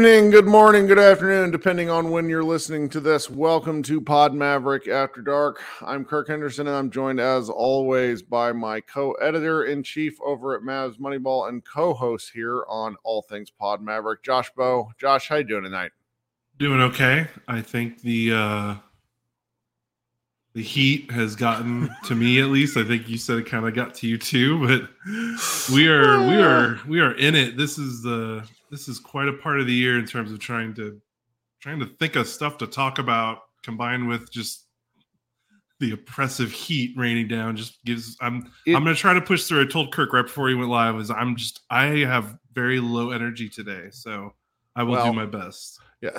[0.00, 3.28] Evening, good morning, good afternoon, depending on when you're listening to this.
[3.28, 5.60] Welcome to Pod Maverick After Dark.
[5.82, 10.62] I'm Kirk Henderson, and I'm joined as always by my co-editor in chief over at
[10.62, 14.90] Mavs Moneyball and co-host here on All Things Pod Maverick, Josh Bowe.
[14.98, 15.90] Josh, how you doing tonight?
[16.56, 17.26] Doing okay.
[17.46, 18.74] I think the uh
[20.54, 22.78] the heat has gotten to me at least.
[22.78, 24.88] I think you said it kind of got to you too, but
[25.70, 27.58] we are we are we are in it.
[27.58, 30.74] This is the this is quite a part of the year in terms of trying
[30.74, 31.00] to
[31.60, 34.66] trying to think of stuff to talk about combined with just
[35.80, 39.62] the oppressive heat raining down just gives i'm It- i'm gonna try to push through
[39.62, 43.10] i told kirk right before he went live is i'm just i have very low
[43.10, 44.34] energy today so
[44.76, 46.18] i will Well, do my best Yeah.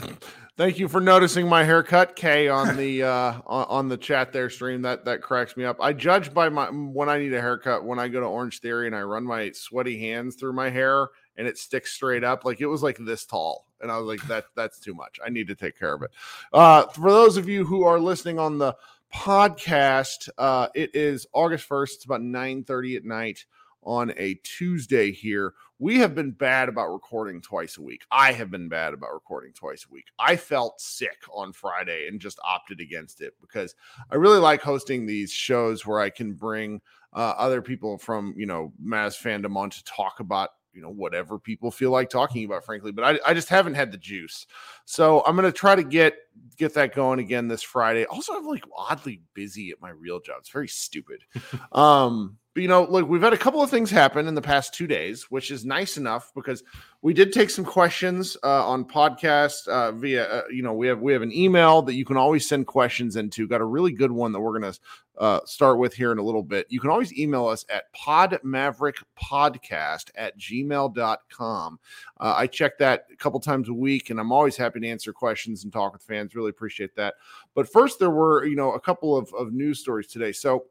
[0.58, 4.50] Thank you for noticing my haircut, Kay, on the uh on, on the chat there
[4.50, 4.84] stream.
[4.84, 5.78] That that cracks me up.
[5.82, 8.86] I judge by my when I need a haircut when I go to Orange Theory
[8.86, 11.08] and I run my sweaty hands through my hair
[11.38, 12.46] and it sticks straight up.
[12.46, 13.66] Like it was like this tall.
[13.82, 15.20] And I was like, that that's too much.
[15.26, 16.12] I need to take care of it.
[16.54, 18.76] Uh for those of you who are listening on the
[19.14, 21.94] podcast, uh it is August 1st.
[21.96, 23.46] It's about 9 30 at night
[23.84, 25.54] on a Tuesday here.
[25.80, 28.04] We have been bad about recording twice a week.
[28.12, 30.06] I have been bad about recording twice a week.
[30.20, 33.76] I felt sick on Friday and just opted against it because
[34.12, 36.82] I really like hosting these shows where I can bring
[37.14, 41.38] uh, other people from, you know, Mavs fandom on to talk about, you know, whatever
[41.38, 42.92] people feel like talking about, frankly.
[42.92, 44.48] But I, I just haven't had the juice.
[44.86, 46.16] So I'm going to try to get
[46.58, 48.06] get that going again this Friday.
[48.06, 50.38] Also, I'm like oddly busy at my real job.
[50.40, 51.24] It's very stupid.
[51.72, 54.74] um, but you know, look, we've had a couple of things happen in the past
[54.74, 56.64] two days, which is nice enough because
[57.02, 61.00] we did take some questions uh, on podcast uh, via, uh, you know, we have
[61.00, 63.48] we have an email that you can always send questions into.
[63.48, 64.74] Got a really good one that we're gonna
[65.22, 66.66] uh, start with here in a little bit.
[66.70, 71.80] You can always email us at podmaverickpodcast at gmail.com.
[72.20, 75.14] Uh, I check that a couple times a week, and I'm always happy to answer
[75.14, 76.34] questions and talk with fans.
[76.34, 77.14] Really appreciate that.
[77.54, 80.32] But first, there were, you know, a couple of, of news stories today.
[80.32, 80.66] So,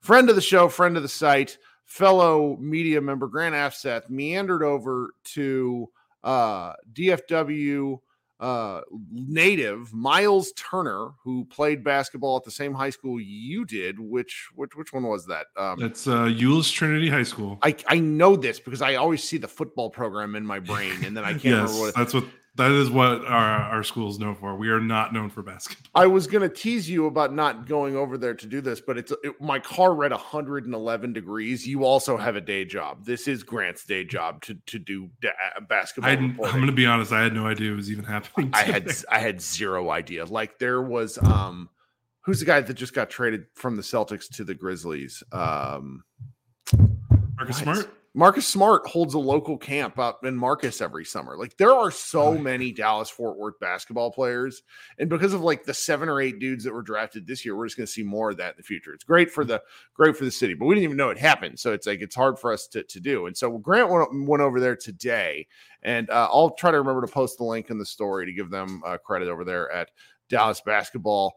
[0.00, 5.10] friend of the show, friend of the site, fellow media member Grant Afseth meandered over
[5.24, 5.90] to
[6.24, 8.00] uh, DFW
[8.40, 13.98] uh, native Miles Turner, who played basketball at the same high school you did.
[13.98, 15.46] Which which which one was that?
[15.56, 19.38] Um, that's uh Euless trinity high school I I know this because I always see
[19.38, 21.88] the football program in my brain, and then I can't yes remember what.
[21.88, 22.24] It, that's what
[22.58, 25.88] that is what our our school is known for we are not known for basketball
[25.94, 29.12] I was gonna tease you about not going over there to do this, but it's
[29.24, 31.66] it, my car read 111 degrees.
[31.66, 33.04] You also have a day job.
[33.04, 35.30] This is Grant's day job to to do da-
[35.68, 36.10] basketball.
[36.10, 38.90] I, i'm gonna be honest i had no idea it was even happening I had.
[39.10, 40.24] I had zero idea.
[40.24, 41.68] Like there was um
[42.24, 45.22] who's the guy that just got traded from the Celtics to the Grizzlies?
[45.32, 46.04] Um
[47.36, 47.76] marcus what?
[47.76, 51.36] smart Marcus Smart holds a local camp up in Marcus every summer.
[51.36, 54.64] Like there are so many Dallas Fort Worth basketball players,
[54.98, 57.66] and because of like the seven or eight dudes that were drafted this year, we're
[57.66, 58.92] just going to see more of that in the future.
[58.92, 59.62] It's great for the
[59.94, 62.16] great for the city, but we didn't even know it happened, so it's like it's
[62.16, 63.26] hard for us to to do.
[63.26, 65.46] And so Grant went, went over there today,
[65.84, 68.50] and uh, I'll try to remember to post the link in the story to give
[68.50, 69.92] them uh, credit over there at
[70.28, 71.36] Dallas Basketball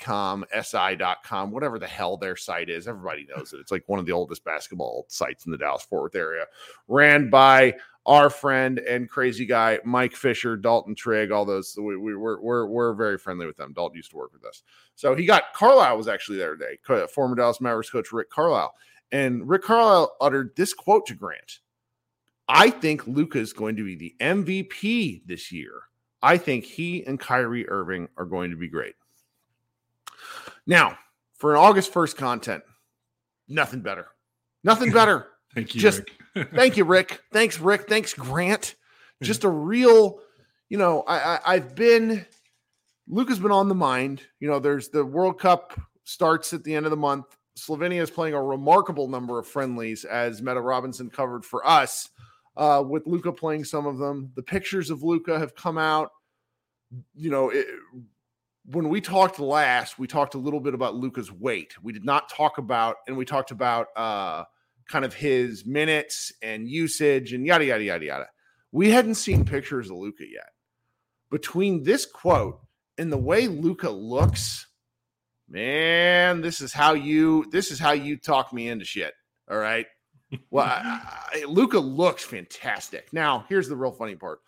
[0.00, 3.60] com si.com whatever the hell their site is everybody knows it.
[3.60, 6.46] It's like one of the oldest basketball sites in the dallas fort worth area.
[6.88, 7.74] Ran by
[8.06, 11.76] our friend and crazy guy mike fisher dalton trigg all those.
[11.80, 13.72] We, we, we're, we're, we're very friendly with them.
[13.72, 14.62] Dalton used to work with us.
[14.96, 16.78] So he got carlisle was actually there today
[17.08, 18.74] former dallas mavericks coach rick carlisle.
[19.12, 21.60] And rick carlisle uttered this quote to grant.
[22.48, 25.82] I think luka is going to be the mvp this year.
[26.22, 28.94] I think he and kyrie irving are going to be great
[30.66, 30.98] now,
[31.34, 32.64] for an August 1st content,
[33.48, 34.06] nothing better.
[34.62, 35.28] Nothing better.
[35.54, 35.80] thank you.
[35.80, 36.02] Just
[36.54, 37.20] thank you, Rick.
[37.32, 37.88] Thanks, Rick.
[37.88, 38.74] Thanks, Grant.
[39.22, 40.20] Just a real,
[40.68, 42.26] you know, I, I have been
[43.08, 44.22] Luka's been on the mind.
[44.40, 47.26] You know, there's the World Cup starts at the end of the month.
[47.58, 52.10] Slovenia is playing a remarkable number of friendlies, as Meta Robinson covered for us,
[52.56, 54.32] uh, with Luka playing some of them.
[54.34, 56.10] The pictures of Luka have come out.
[57.14, 57.66] You know, it,
[58.66, 61.74] when we talked last, we talked a little bit about Luka's weight.
[61.82, 64.44] We did not talk about, and we talked about uh,
[64.88, 68.26] kind of his minutes and usage and yada yada yada yada.
[68.72, 70.48] We hadn't seen pictures of Luka yet.
[71.30, 72.60] Between this quote
[72.96, 74.66] and the way Luka looks,
[75.48, 79.12] man, this is how you this is how you talk me into shit.
[79.50, 79.86] All right.
[80.50, 81.00] Well,
[81.46, 83.12] Luka looks fantastic.
[83.12, 84.40] Now, here's the real funny part.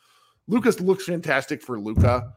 [0.48, 2.32] Lucas looks fantastic for Luka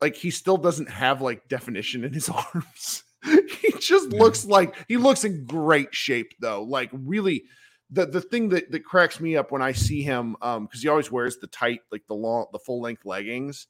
[0.00, 3.04] like he still doesn't have like definition in his arms.
[3.24, 4.18] he just yeah.
[4.18, 6.62] looks like he looks in great shape though.
[6.62, 7.44] Like really
[7.90, 10.88] the the thing that that cracks me up when I see him um cuz he
[10.88, 13.66] always wears the tight like the long the full length leggings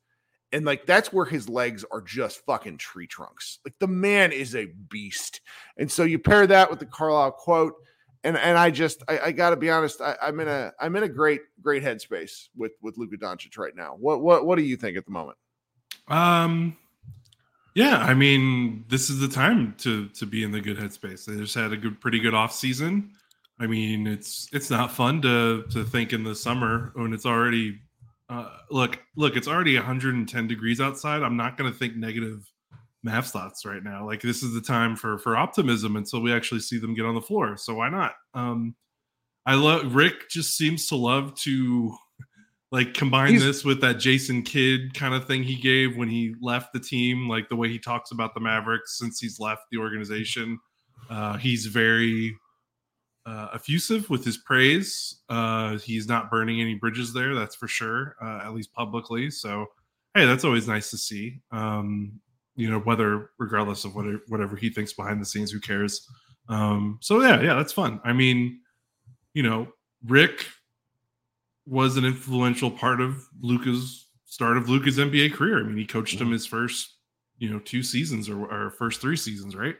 [0.52, 3.58] and like that's where his legs are just fucking tree trunks.
[3.64, 5.40] Like the man is a beast.
[5.76, 7.74] And so you pair that with the Carlisle quote
[8.24, 10.96] and and I just I, I got to be honest I, am in a I'm
[10.96, 13.96] in a great great headspace with with Luka Doncic right now.
[13.98, 15.38] What what what do you think at the moment?
[16.08, 16.76] Um,
[17.74, 21.24] yeah, I mean, this is the time to to be in the good headspace.
[21.24, 23.12] They just had a good, pretty good off season.
[23.60, 27.78] I mean, it's it's not fun to to think in the summer when it's already
[28.28, 31.22] uh, look look it's already 110 degrees outside.
[31.22, 32.50] I'm not going to think negative
[33.02, 34.06] math thoughts right now.
[34.06, 37.14] Like this is the time for for optimism until we actually see them get on
[37.14, 37.56] the floor.
[37.56, 38.14] So why not?
[38.34, 38.74] Um,
[39.46, 40.28] I love Rick.
[40.28, 41.96] Just seems to love to
[42.70, 46.34] like combine He's, this with that Jason Kidd kind of thing he gave when he
[46.40, 49.78] left the team, like the way he talks about the Mavericks since he's left the
[49.78, 50.58] organization.
[51.08, 52.36] Uh, he's very
[53.24, 55.22] uh, effusive with his praise.
[55.28, 59.30] Uh, he's not burning any bridges there, that's for sure, uh, at least publicly.
[59.30, 59.66] So,
[60.14, 61.40] hey, that's always nice to see.
[61.50, 62.20] Um,
[62.54, 66.06] you know, whether regardless of whatever whatever he thinks behind the scenes, who cares?
[66.48, 68.00] Um, so yeah, yeah, that's fun.
[68.04, 68.60] I mean,
[69.32, 69.68] you know,
[70.04, 70.46] Rick
[71.68, 75.58] was an influential part of Luka's start of Luka's NBA career.
[75.58, 76.96] I mean, he coached him his first,
[77.38, 79.76] you know, two seasons or, or first three seasons, right?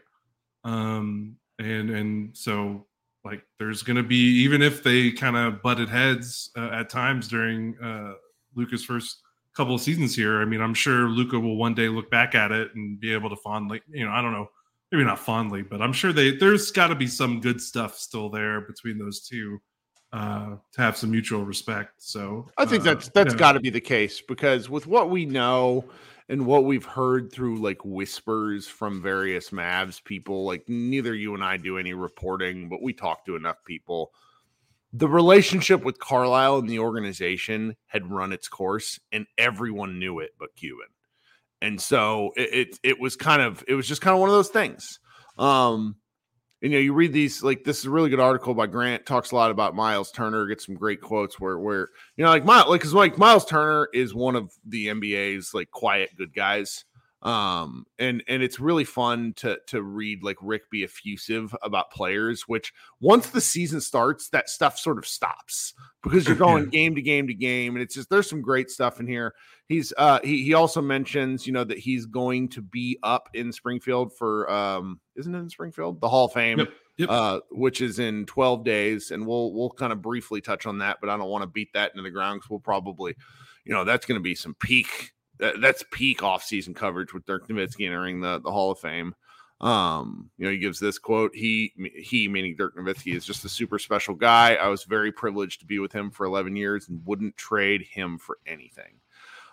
[0.65, 2.87] Um, and and so
[3.25, 7.29] like there's going to be even if they kind of butted heads uh, at times
[7.29, 8.15] during uh,
[8.55, 9.19] Luka's first
[9.57, 10.41] couple of seasons here.
[10.41, 13.29] I mean, I'm sure Luka will one day look back at it and be able
[13.31, 14.49] to fondly, you know, I don't know,
[14.93, 18.31] maybe not fondly, but I'm sure they there's got to be some good stuff still
[18.31, 19.61] there between those two
[20.13, 22.03] uh, to have some mutual respect.
[22.03, 23.39] So I think uh, that's that's yeah.
[23.39, 25.85] got to be the case because with what we know
[26.29, 31.43] and what we've heard through like whispers from various Mavs people, like neither you and
[31.43, 34.13] I do any reporting, but we talk to enough people.
[34.93, 40.31] The relationship with Carlisle and the organization had run its course, and everyone knew it
[40.39, 40.87] but Cuban.
[41.61, 44.35] And so it, it, it was kind of it was just kind of one of
[44.35, 45.01] those things.
[45.37, 45.97] Um,
[46.61, 49.07] you know, you read these like this is a really good article by Grant.
[49.07, 50.47] Talks a lot about Miles Turner.
[50.47, 53.89] Gets some great quotes where where you know like Miles like because like Miles Turner
[53.95, 56.85] is one of the NBA's like quiet good guys.
[57.23, 62.43] Um and and it's really fun to to read like Rick be effusive about players.
[62.47, 67.03] Which once the season starts, that stuff sort of stops because you're going game to
[67.03, 69.35] game to game, and it's just there's some great stuff in here.
[69.67, 73.53] He's uh he he also mentions you know that he's going to be up in
[73.53, 77.11] Springfield for um isn't it in Springfield the Hall of Fame yep, yep.
[77.11, 80.99] uh which is in 12 days and we'll we'll kind of briefly touch on that
[81.03, 83.15] but I don't want to beat that into the ground because we'll probably
[83.65, 87.49] you know that's going to be some peak that's peak off season coverage with Dirk
[87.49, 89.15] Nowitzki entering the the Hall of Fame
[89.61, 93.49] Um, you know, he gives this quote: "He, he, meaning Dirk Nowitzki, is just a
[93.49, 94.55] super special guy.
[94.55, 98.19] I was very privileged to be with him for 11 years and wouldn't trade him
[98.19, 99.01] for anything."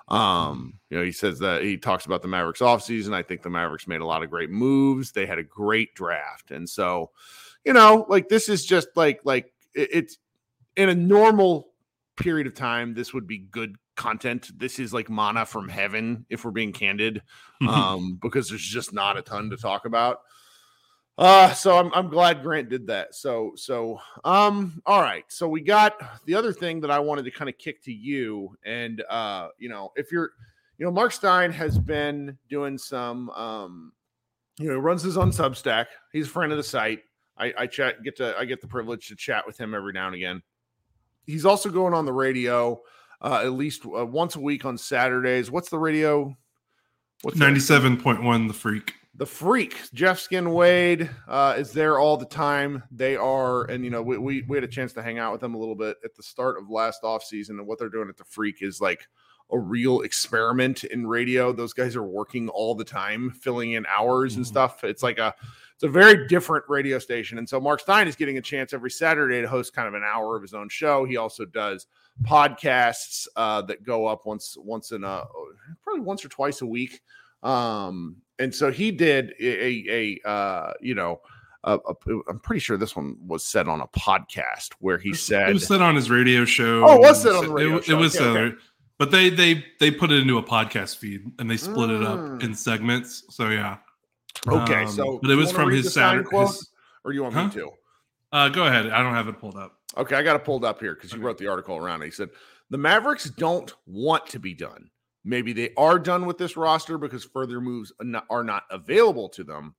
[0.07, 3.13] Um, you know, he says that he talks about the Mavericks offseason.
[3.13, 5.11] I think the Mavericks made a lot of great moves.
[5.11, 6.51] They had a great draft.
[6.51, 7.09] And so,
[7.63, 10.17] you know, like this is just like like it's
[10.77, 11.69] in a normal
[12.15, 14.57] period of time, this would be good content.
[14.57, 17.21] This is like manna from heaven, if we're being candid,
[17.67, 20.19] um, because there's just not a ton to talk about.
[21.17, 23.15] Uh, so I'm I'm glad Grant did that.
[23.15, 25.23] So so um all right.
[25.29, 25.93] So we got
[26.25, 29.69] the other thing that I wanted to kind of kick to you and uh you
[29.69, 30.31] know, if you're
[30.77, 33.93] you know, Mark Stein has been doing some um
[34.59, 35.85] you know, runs his own Substack.
[36.11, 36.99] He's a friend of the site.
[37.37, 40.07] I I chat get to I get the privilege to chat with him every now
[40.07, 40.41] and again.
[41.25, 42.81] He's also going on the radio
[43.25, 45.51] uh at least uh, once a week on Saturdays.
[45.51, 46.35] What's the radio?
[47.23, 48.93] What's 97.1 the freak.
[49.15, 49.79] The freak.
[49.93, 52.83] Jeff skin wade uh, is there all the time.
[52.91, 55.41] They are and you know we, we, we had a chance to hang out with
[55.41, 58.09] them a little bit at the start of last off season and what they're doing
[58.09, 59.07] at the freak is like
[59.51, 61.53] a real experiment in radio.
[61.53, 64.41] Those guys are working all the time filling in hours mm-hmm.
[64.41, 64.83] and stuff.
[64.83, 65.33] It's like a
[65.73, 67.37] it's a very different radio station.
[67.37, 70.03] And so mark stein is getting a chance every saturday to host kind of an
[70.03, 71.05] hour of his own show.
[71.05, 71.87] He also does
[72.23, 75.23] podcasts uh, that go up once once in a
[75.83, 77.01] probably once or twice a week
[77.45, 81.21] um, and so he did a, a, uh, you know,
[81.63, 85.53] i am pretty sure this one was said on a podcast where he said it
[85.53, 86.85] was said on his radio show.
[86.85, 87.93] Oh, was said on the radio it, show?
[87.93, 88.55] It was okay, okay.
[88.99, 92.01] but they they they put it into a podcast feed and they split mm.
[92.01, 92.43] it up mm.
[92.43, 93.23] in segments.
[93.29, 93.77] So yeah.
[94.47, 96.69] Okay, um, so but it was from his Saturday quote, his,
[97.03, 97.45] or you want huh?
[97.45, 97.71] me to?
[98.35, 98.89] Uh, go ahead.
[98.89, 99.77] I don't have it pulled up.
[99.95, 101.21] Okay, I got it pulled up here because okay.
[101.21, 102.05] you wrote the article around it.
[102.05, 102.31] He said
[102.69, 104.89] the Mavericks don't want to be done.
[105.23, 107.93] Maybe they are done with this roster because further moves
[108.29, 109.73] are not available to them.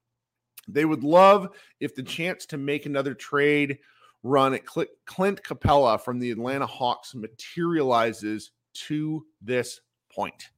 [0.69, 3.79] They would love if the chance to make another trade
[4.23, 8.53] run at Clint Capella from the Atlanta Hawks materializes
[8.87, 10.49] to this point.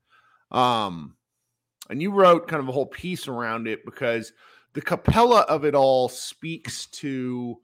[0.53, 1.17] Um,
[1.91, 4.33] and you wrote kind of a whole piece around it because
[4.75, 7.59] the Capella of it all speaks to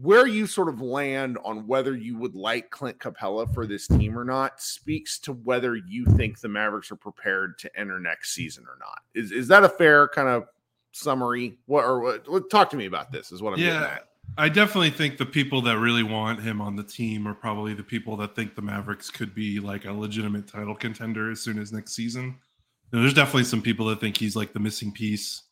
[0.00, 4.18] where you sort of land on whether you would like Clint Capella for this team
[4.18, 8.64] or not speaks to whether you think the Mavericks are prepared to enter next season
[8.64, 9.00] or not.
[9.14, 10.44] Is is that a fair kind of
[10.92, 11.58] summary?
[11.66, 12.50] What or what?
[12.50, 13.32] Talk to me about this.
[13.32, 14.08] Is what I'm yeah, getting at.
[14.38, 17.82] I definitely think the people that really want him on the team are probably the
[17.82, 21.70] people that think the Mavericks could be like a legitimate title contender as soon as
[21.70, 22.38] next season.
[22.90, 25.42] You know, there's definitely some people that think he's like the missing piece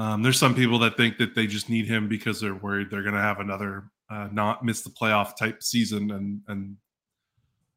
[0.00, 3.02] um, there's some people that think that they just need him because they're worried they're
[3.02, 6.76] going to have another uh, not miss the playoff type season, and and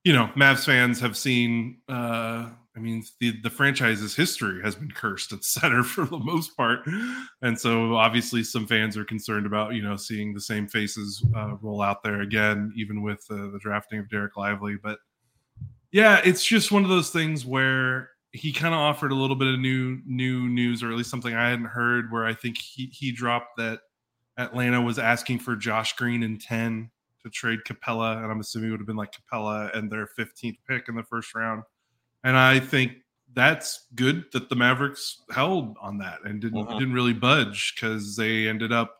[0.04, 1.80] you know, Mavs fans have seen.
[1.88, 6.58] Uh, I mean, the the franchise's history has been cursed at center for the most
[6.58, 6.80] part,
[7.42, 11.56] and so obviously some fans are concerned about you know seeing the same faces uh,
[11.62, 14.76] roll out there again, even with uh, the drafting of Dereck Lively.
[14.82, 14.98] But
[15.92, 19.54] yeah, it's just one of those things where he kind of offered a little bit
[19.54, 22.88] of new new news, or at least something I hadn't heard, where I think he
[22.88, 23.82] he dropped that
[24.38, 26.90] Atlanta was asking for Josh Green in ten
[27.24, 30.58] to trade Capella, and I'm assuming it would have been like Capella and their 15th
[30.68, 31.64] pick in the first round.
[32.24, 32.98] And I think
[33.34, 36.80] that's good that the Mavericks held on that and didn't uh-huh.
[36.80, 38.98] didn't really budge because they ended up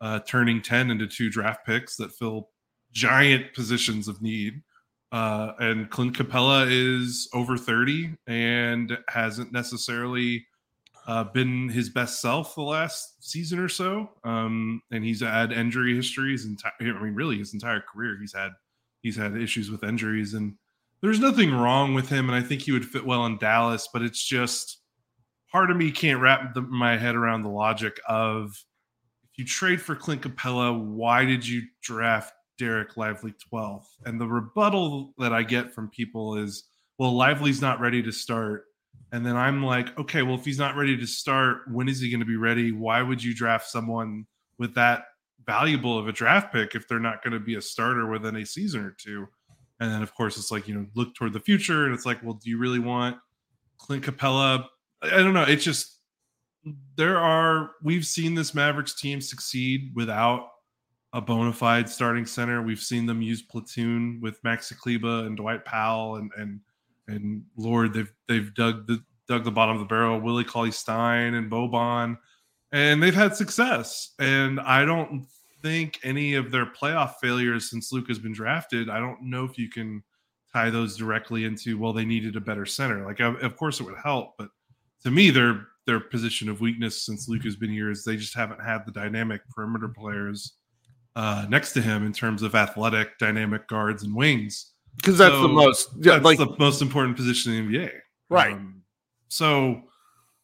[0.00, 2.50] uh, turning 10 into two draft picks that fill
[2.92, 4.62] giant positions of need.
[5.14, 10.44] Uh, and Clint Capella is over 30 and hasn't necessarily
[11.06, 14.10] uh, been his best self the last season or so.
[14.24, 18.18] Um, and he's had injury histories and I mean, really his entire career.
[18.20, 18.50] He's had
[19.02, 20.56] he's had issues with injuries, and
[21.00, 22.28] there's nothing wrong with him.
[22.28, 23.88] And I think he would fit well in Dallas.
[23.92, 24.78] But it's just
[25.52, 28.48] part of me can't wrap the, my head around the logic of
[29.30, 33.86] if you trade for Clint Capella, why did you draft Dereck Lively 12th.
[34.04, 36.64] And the rebuttal that I get from people is,
[36.98, 38.66] well, Lively's not ready to start.
[39.12, 42.10] And then I'm like, okay, well, if he's not ready to start, when is he
[42.10, 42.72] going to be ready?
[42.72, 44.26] Why would you draft someone
[44.58, 45.04] with that
[45.46, 48.46] valuable of a draft pick if they're not going to be a starter within a
[48.46, 49.26] season or two?
[49.80, 51.84] And then, of course, it's like, you know, look toward the future.
[51.84, 53.16] And it's like, well, do you really want
[53.78, 54.68] Clint Capella?
[55.02, 55.42] I don't know.
[55.42, 55.98] It's just,
[56.96, 60.48] there are, we've seen this Mavericks team succeed without
[61.14, 62.60] a bona fide starting center.
[62.60, 66.60] We've seen them use platoon with Maxi Kleber and Dwight Powell and and
[67.06, 70.20] and Lord, they've they've dug the dug the bottom of the barrel.
[70.20, 72.18] Willie Cauley Stein and Boban,
[72.72, 74.12] and they've had success.
[74.18, 75.24] And I don't
[75.62, 78.90] think any of their playoff failures since Luke has been drafted.
[78.90, 80.02] I don't know if you can
[80.52, 83.04] tie those directly into well they needed a better center.
[83.04, 84.48] Like of course it would help, but
[85.04, 88.34] to me they're their position of weakness since Luke has been here is they just
[88.34, 90.54] haven't had the dynamic perimeter players
[91.16, 94.72] uh, next to him in terms of athletic, dynamic guards and wings.
[94.96, 97.90] Because that's so the most yeah, that's like the most important position in the NBA.
[98.30, 98.52] Right.
[98.52, 98.82] Um,
[99.28, 99.82] so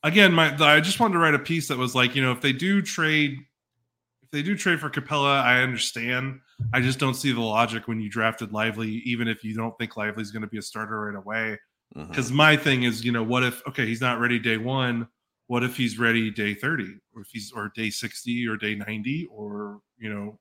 [0.02, 2.40] again, my I just wanted to write a piece that was like, you know, if
[2.40, 3.38] they do trade
[4.22, 6.40] if they do trade for Capella, I understand.
[6.72, 9.96] I just don't see the logic when you drafted Lively, even if you don't think
[9.96, 11.58] Lively's going to be a starter right away.
[11.94, 12.36] Because mm-hmm.
[12.36, 15.08] my thing is, you know, what if okay, he's not ready day one?
[15.48, 16.84] What if he's ready day 30
[17.14, 20.38] or if he's or day 60 or day 90 or you know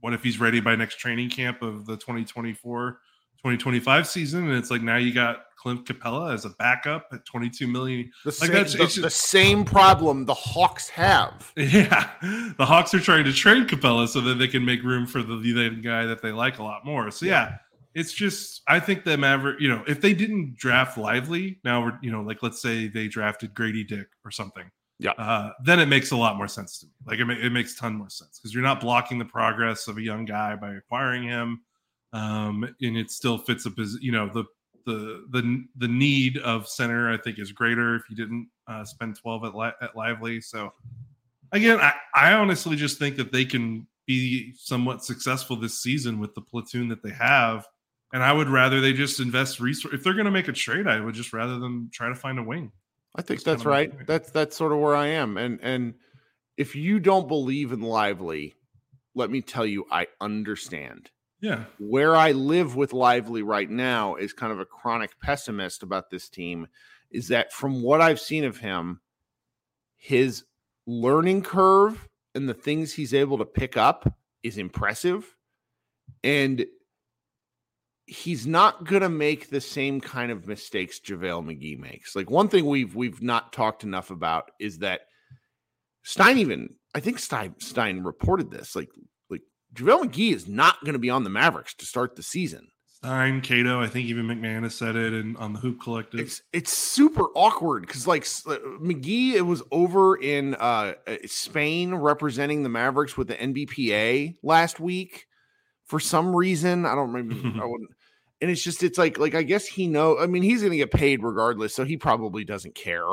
[0.00, 2.92] what if he's ready by next training camp of the 2024
[3.38, 4.48] 2025 season?
[4.48, 8.10] And it's like now you got Clint Capella as a backup at 22 million.
[8.24, 11.52] The like same, that's the, just, the same problem the Hawks have.
[11.56, 12.10] Yeah.
[12.56, 15.36] The Hawks are trying to trade Capella so that they can make room for the,
[15.36, 17.10] the guy that they like a lot more.
[17.10, 17.56] So yeah
[17.98, 21.98] it's just I think the Maverick, you know, if they didn't draft Lively, now we're
[22.00, 24.70] you know, like let's say they drafted Gradey Dick or something.
[24.98, 25.12] Yeah.
[25.12, 26.92] Uh, then it makes a lot more sense to me.
[27.06, 29.96] Like it, ma- it makes ton more sense because you're not blocking the progress of
[29.96, 31.62] a young guy by acquiring him,
[32.12, 34.02] um, and it still fits a position.
[34.02, 34.44] You know the
[34.86, 39.16] the the the need of center I think is greater if you didn't uh, spend
[39.16, 40.40] 12 at li- at Lively.
[40.40, 40.72] So
[41.52, 46.34] again, I, I honestly just think that they can be somewhat successful this season with
[46.34, 47.66] the platoon that they have.
[48.12, 49.92] And I would rather they just invest resource.
[49.92, 52.38] If they're going to make a trade, I would just rather them try to find
[52.38, 52.72] a wing.
[53.16, 54.06] I think that's, right.
[54.06, 55.36] That's that's sort of where I am.
[55.36, 55.94] And and
[56.56, 58.54] if you don't believe in Lively,
[59.14, 61.10] let me tell you, I understand.
[61.40, 61.64] Yeah.
[61.78, 66.28] Where I live with Lively right now is kind of a chronic pessimist about this
[66.28, 66.68] team.
[67.10, 69.00] Is that from what I've seen of him,
[69.96, 70.44] his
[70.86, 75.36] learning curve and the things he's able to pick up is impressive.
[76.22, 76.66] And
[78.08, 82.16] he's not going to make the same kind of mistakes JaVale McGee makes.
[82.16, 85.02] Like one thing we've we've not talked enough about is that
[86.02, 88.88] Stein even I think Stein, Stein reported this like
[89.28, 89.42] like
[89.74, 92.68] JaVale McGee is not going to be on the Mavericks to start the season.
[92.96, 96.18] Stein, Cato, I think even MacMahon said it and on the Hoop Collective.
[96.18, 101.94] It's it's super awkward because like uh, McGee, it was over in uh, uh, Spain
[101.94, 105.26] representing the Mavericks with the NBPA last week.
[105.84, 107.34] For some reason, I don't remember.
[107.62, 107.90] I wouldn't
[108.40, 110.18] and it's just it's like like I guess he know.
[110.18, 113.06] I mean, he's going to get paid regardless, so he probably doesn't care.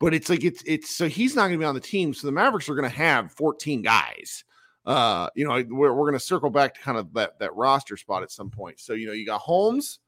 [0.00, 2.14] But it's like it's it's so he's not going to be on the team.
[2.14, 4.44] So the Mavericks are going to have 14 guys.
[4.84, 7.96] Uh, you know, we're, we're going to circle back to kind of that that roster
[7.96, 8.80] spot at some point.
[8.80, 9.98] So you know, you got Holmes,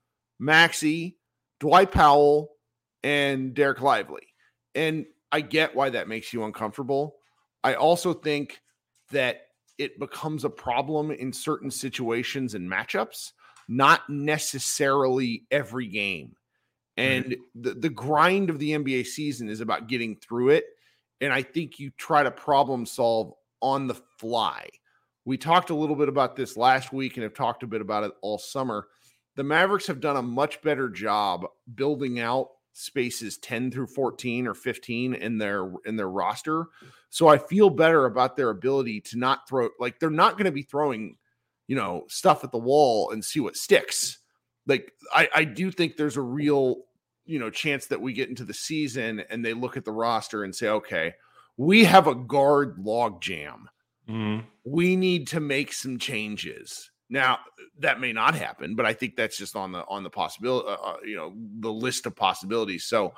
[0.40, 1.14] Maxi,
[1.61, 2.50] Dwight Powell,
[3.03, 4.27] and Dereck Lively,
[4.74, 7.16] and I get why that makes you uncomfortable.
[7.62, 8.61] I also think
[9.11, 9.42] that
[9.79, 13.33] it becomes a problem in certain situations and matchups
[13.68, 16.37] not necessarily every game.
[16.96, 17.62] And mm-hmm.
[17.62, 20.64] the, the grind of the NBA season is about getting through it.
[21.20, 24.68] And I think you try to problem solve on the fly.
[25.24, 28.05] We talked a little bit about this last week and have talked a bit about
[28.05, 28.88] it all summer.
[29.37, 34.55] The Mavericks have done a much better job building out spaces 10 through 14 or
[34.55, 36.66] 15 in their in their roster.
[37.09, 40.53] So I feel better about their ability to not throw like they're not going to
[40.53, 41.16] be throwing
[41.66, 44.18] you know, stuff at the wall and see what sticks.
[44.66, 46.77] Like I, I do think there's a real,
[47.24, 50.44] you know, chance that we get into the season and they look at the roster
[50.44, 51.14] and say, okay,
[51.57, 53.68] we have a guard log jam.
[54.09, 54.46] Mm-hmm.
[54.64, 56.90] We need to make some changes.
[57.11, 57.38] Now
[57.79, 60.72] that may not happen, but I think that's just on the on the possibility, uh,
[60.72, 62.85] uh, you know, the list of possibilities.
[62.85, 63.14] So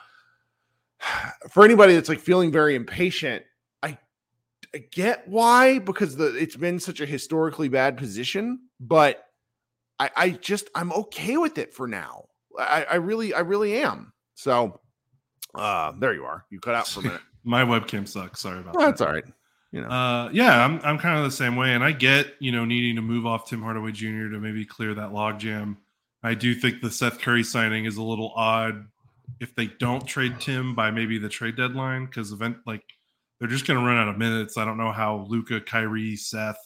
[1.51, 3.45] for anybody that's like feeling very impatient,
[4.77, 9.27] I get why because the it's been such a historically bad position, but
[9.99, 12.27] I, I just I'm okay with it for now.
[12.59, 14.13] I, I really I really am.
[14.35, 14.79] So
[15.55, 16.45] uh there you are.
[16.51, 17.23] You cut out for a minute.
[17.45, 18.41] My webcam sucks.
[18.41, 18.91] Sorry about well, that.
[18.91, 19.25] That's all right.
[19.73, 19.89] You know.
[19.89, 21.73] Uh yeah, I'm I'm kind of the same way.
[21.73, 24.29] And I get, you know, needing to move off Tim Hardaway Jr.
[24.29, 25.79] to maybe clear that logjam.
[26.23, 28.89] I do think the Seth Curry signing is a little odd
[29.41, 32.85] if they don't trade Tim by maybe the trade deadline because event like
[33.39, 34.57] they're just going to run out of minutes.
[34.57, 36.59] I don't know how Luka, Kyrie, Seth,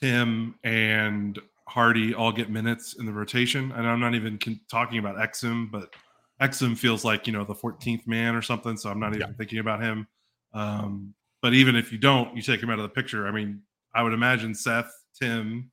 [0.00, 3.70] Tim, and Hardy all get minutes in the rotation.
[3.72, 5.94] And I'm not even con- talking about Exum, but
[6.40, 8.76] Exum feels like you know the 14th man or something.
[8.76, 9.34] So I'm not even yeah.
[9.36, 10.06] thinking about him.
[10.52, 13.26] Um, but even if you don't, you take him out of the picture.
[13.26, 13.62] I mean,
[13.94, 15.70] I would imagine Seth, Tim,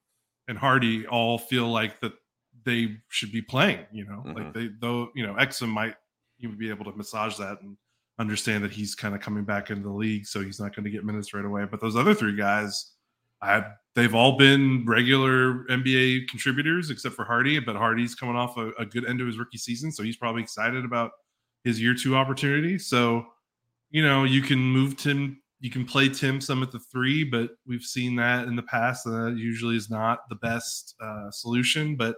[0.48, 2.14] and Hardy all feel like that
[2.64, 3.86] they should be playing.
[3.92, 4.38] You know, mm-hmm.
[4.38, 5.96] like they though you know Exum might
[6.40, 7.76] even be able to massage that and
[8.20, 10.92] understand that he's kind of coming back into the league, so he's not going to
[10.92, 11.66] get minutes right away.
[11.66, 12.94] But those other three guys,
[13.42, 13.64] I
[13.96, 17.60] they've all been regular NBA contributors except for Hardy.
[17.60, 20.42] But Hardy's coming off a, a good end of his rookie season, so he's probably
[20.42, 21.12] excited about
[21.64, 22.80] his year two opportunity.
[22.80, 23.28] So
[23.90, 27.52] you know, you can move Tim, you can play Tim some at the three, but
[27.66, 29.06] we've seen that in the past.
[29.06, 31.96] And that usually is not the best uh, solution.
[31.96, 32.16] But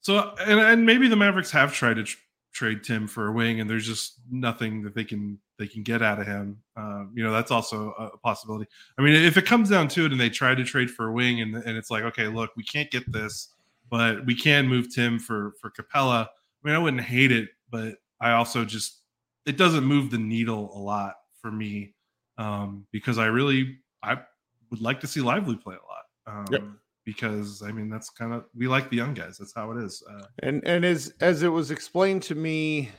[0.00, 2.18] so, and, and maybe the Mavericks have tried to tr-
[2.52, 6.02] trade Tim for a wing, and there's just nothing that they can they can get
[6.02, 6.58] out of him.
[6.76, 8.68] Uh, you know, that's also a possibility.
[8.98, 11.12] I mean, if it comes down to it, and they try to trade for a
[11.12, 13.48] wing, and and it's like, okay, look, we can't get this,
[13.90, 16.30] but we can move Tim for for Capella.
[16.62, 19.00] I mean, I wouldn't hate it, but I also just
[19.46, 21.94] it doesn't move the needle a lot for me
[22.38, 24.18] um, because I really I
[24.70, 26.38] would like to see Lively play a lot.
[26.38, 26.62] Um, yep.
[27.04, 29.38] Because I mean that's kind of we like the young guys.
[29.38, 30.02] That's how it is.
[30.08, 32.90] Uh, and and as as it was explained to me,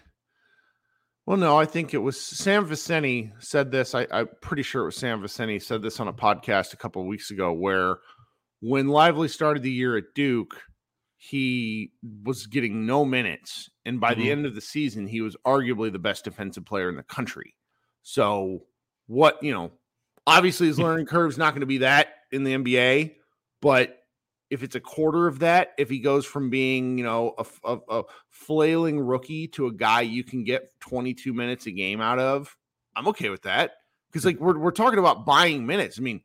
[1.25, 3.95] well, no, I think it was Sam Vecenie said this.
[3.95, 7.01] I, I'm pretty sure it was Sam Vecenie said this on a podcast a couple
[7.01, 7.97] of weeks ago, where
[8.59, 10.61] when Lively started the year at Duke,
[11.17, 13.69] he was getting no minutes.
[13.85, 14.21] And by mm-hmm.
[14.21, 17.55] the end of the season, he was arguably the best defensive player in the country.
[18.01, 18.63] So,
[19.07, 19.71] what, you know,
[20.27, 23.15] obviously his learning curve is not going to be that in the NBA,
[23.63, 23.99] but
[24.49, 27.79] if it's a quarter of that, if he goes from being, you know, a, a,
[27.89, 32.57] a flailing rookie to a guy you can get 22 minutes a game out of,
[32.93, 33.71] I'm okay with that.
[34.11, 35.97] Because, like, we're, we're talking about buying minutes.
[35.97, 36.21] I mean,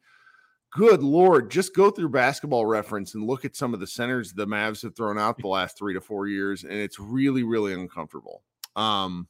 [0.72, 4.44] good lord, just go through basketball reference and look at some of the centers the
[4.44, 8.42] Mavs have thrown out the last three to four years, and it's really, really uncomfortable.
[8.74, 9.28] Um,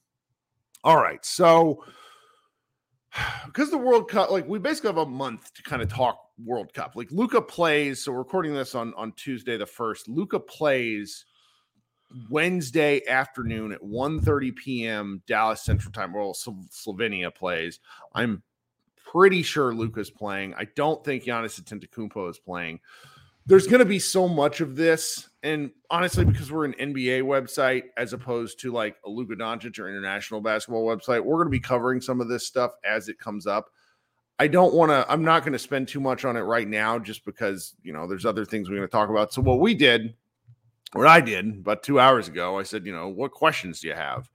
[0.83, 1.85] all right, so
[3.44, 6.72] because the World Cup, like we basically have a month to kind of talk World
[6.72, 6.92] Cup.
[6.94, 10.09] Like Luka plays, so recording this on on Tuesday the first.
[10.09, 11.24] Luka plays
[12.31, 15.22] Wednesday afternoon at 1 30 p.m.
[15.27, 16.12] Dallas Central Time.
[16.12, 17.81] Well, Slovenia plays.
[18.14, 18.42] I'm
[19.11, 20.55] pretty sure Luka's playing.
[20.55, 22.81] I don't think Giannis Antetokounmpo is playing.
[23.46, 27.85] There's going to be so much of this, and honestly, because we're an NBA website
[27.96, 31.61] as opposed to like a Luka Doncic or international basketball website, we're going to be
[31.61, 33.70] covering some of this stuff as it comes up.
[34.38, 35.05] I don't want to.
[35.11, 38.07] I'm not going to spend too much on it right now, just because you know
[38.07, 39.33] there's other things we're going to talk about.
[39.33, 40.14] So what we did,
[40.92, 43.94] what I did about two hours ago, I said, you know, what questions do you
[43.94, 44.29] have?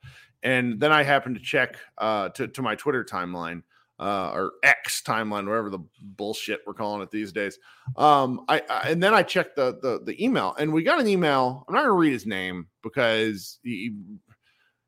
[0.44, 3.63] And then I happened to check uh, to to my Twitter timeline
[4.00, 7.58] uh, or X timeline, whatever the bullshit we're calling it these days.
[7.96, 11.08] Um, I, I, and then I checked the, the the email, and we got an
[11.08, 11.63] email.
[11.68, 13.96] I'm not going to read his name because he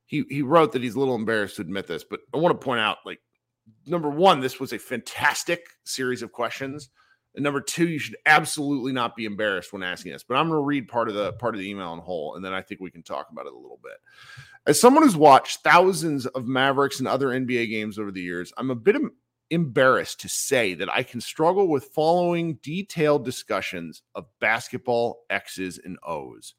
[0.05, 2.63] he he wrote that he's a little embarrassed to admit this, but I want to
[2.63, 3.21] point out, like,
[3.85, 6.89] number one, this was a fantastic series of questions.
[7.35, 10.23] And number two, you should absolutely not be embarrassed when asking this.
[10.23, 12.45] But I'm going to read part of the part of the email in whole, and
[12.45, 13.97] then I think we can talk about it a little bit.
[14.65, 18.71] As someone who's watched thousands of Mavericks and other NBA games over the years, I'm
[18.71, 18.95] a bit
[19.49, 25.97] embarrassed to say that I can struggle with following detailed discussions of basketball X's and
[26.05, 26.55] O's.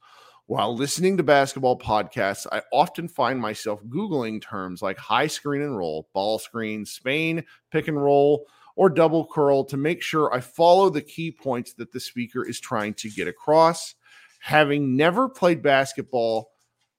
[0.49, 5.77] While listening to basketball podcasts, I often find myself Googling terms like high screen and
[5.77, 10.89] roll, ball screen, Spain, pick and roll, or double curl to make sure I follow
[10.89, 13.97] the key points that the speaker is trying to get across.
[14.39, 16.53] Having never played basketball,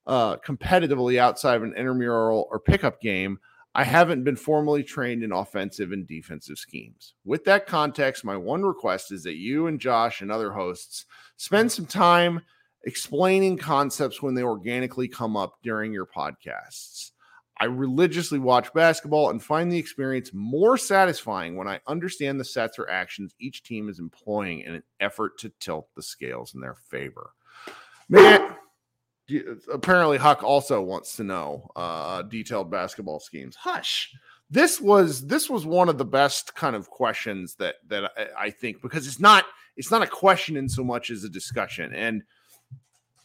[0.06, 3.40] uh, competitively outside of an intramural or pickup game,
[3.74, 7.14] I haven't been formally trained in offensive and defensive schemes.
[7.24, 11.06] With that context, my one request is that you and Josh and other hosts
[11.38, 12.42] spend some time
[12.84, 17.12] explaining concepts when they organically come up during your podcasts.
[17.60, 22.78] I religiously watch basketball and find the experience more satisfying when I understand the sets
[22.78, 26.76] or actions each team is employing in an effort to tilt the scales in their
[26.76, 27.32] favor.
[28.10, 28.56] Man,
[29.72, 33.56] apparently Huck also wants to know uh, detailed basketball schemes.
[33.56, 34.14] Hush.
[34.50, 38.50] This was this was one of the best kind of questions that that I, I
[38.50, 39.44] think because it's not
[39.76, 41.94] it's not a question in so much as a discussion.
[41.94, 42.24] And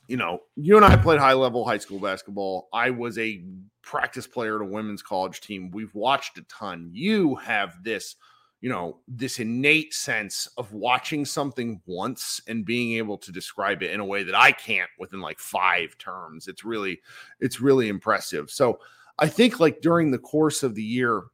[0.09, 2.69] you know, you and I played high level high school basketball.
[2.73, 3.45] I was a
[3.83, 5.71] practice player at a women's college team.
[5.71, 6.91] We've watched a ton.
[6.93, 8.17] You have this
[8.63, 13.91] you know this innate sense of watching something once and being able to describe it
[13.91, 16.47] in a way that I can't within like five terms.
[16.49, 17.01] It's really
[17.41, 18.51] it's really impressive.
[18.51, 18.79] So
[19.19, 21.25] I think like during the course of the year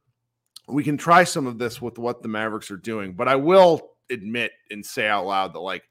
[0.67, 3.91] we can try some of this with what the Mavericks are doing, but I will
[4.11, 5.83] admit and say out loud that like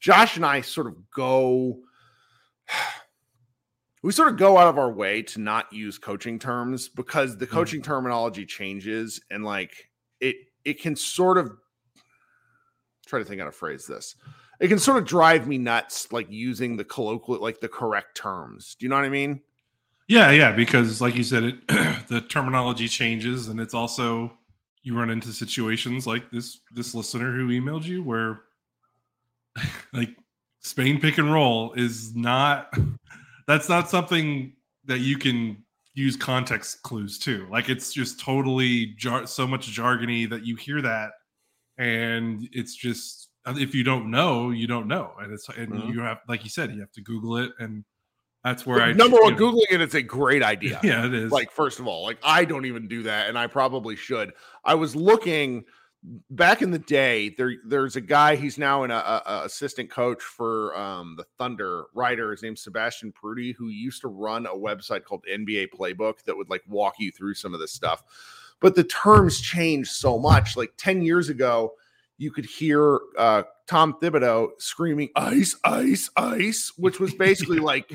[0.00, 1.80] Josh and I sort of go
[4.02, 7.46] we sort of go out of our way to not use coaching terms because the
[7.46, 7.50] mm.
[7.50, 7.90] coaching mm-hmm.
[7.92, 9.88] terminology changes and like
[10.20, 11.52] it it can sort of
[13.08, 14.14] try to think how to phrase this.
[14.60, 18.76] It can sort of drive me nuts, like using the colloquial, like the correct terms.
[18.78, 19.40] Do you know what I mean?
[20.08, 20.52] Yeah, yeah.
[20.52, 21.68] Because, like you said, it
[22.08, 24.32] the terminology changes, and it's also
[24.82, 28.40] you run into situations like this this listener who emailed you where,
[29.92, 30.10] like,
[30.60, 32.72] Spain pick and roll is not
[33.46, 35.62] that's not something that you can
[35.94, 37.46] use context clues too.
[37.50, 41.10] Like it's just totally jar- so much jargony that you hear that,
[41.76, 45.92] and it's just if you don't know, you don't know, and it's and Mhm.
[45.94, 47.84] you have like you said, you have to Google it, and
[48.44, 50.80] that's where I Number one, googling it, it's a great idea.
[50.84, 51.32] Yeah, it is.
[51.32, 54.32] Like, first of all, like I don't even do that, and I probably should.
[54.64, 55.64] I was looking
[56.30, 57.30] back in the day.
[57.30, 58.36] There, there's a guy.
[58.36, 61.84] He's now an a, a assistant coach for um, the Thunder.
[61.94, 66.36] Writer, his name's Sebastian Pruiti, who used to run a website called NBA Playbook that
[66.36, 68.02] would like walk you through some of this stuff.
[68.60, 70.56] But the terms changed so much.
[70.56, 71.72] Like ten years ago,
[72.16, 77.92] you could hear uh, Tom Thibodeau screaming "ice, ice, ice," which was basically like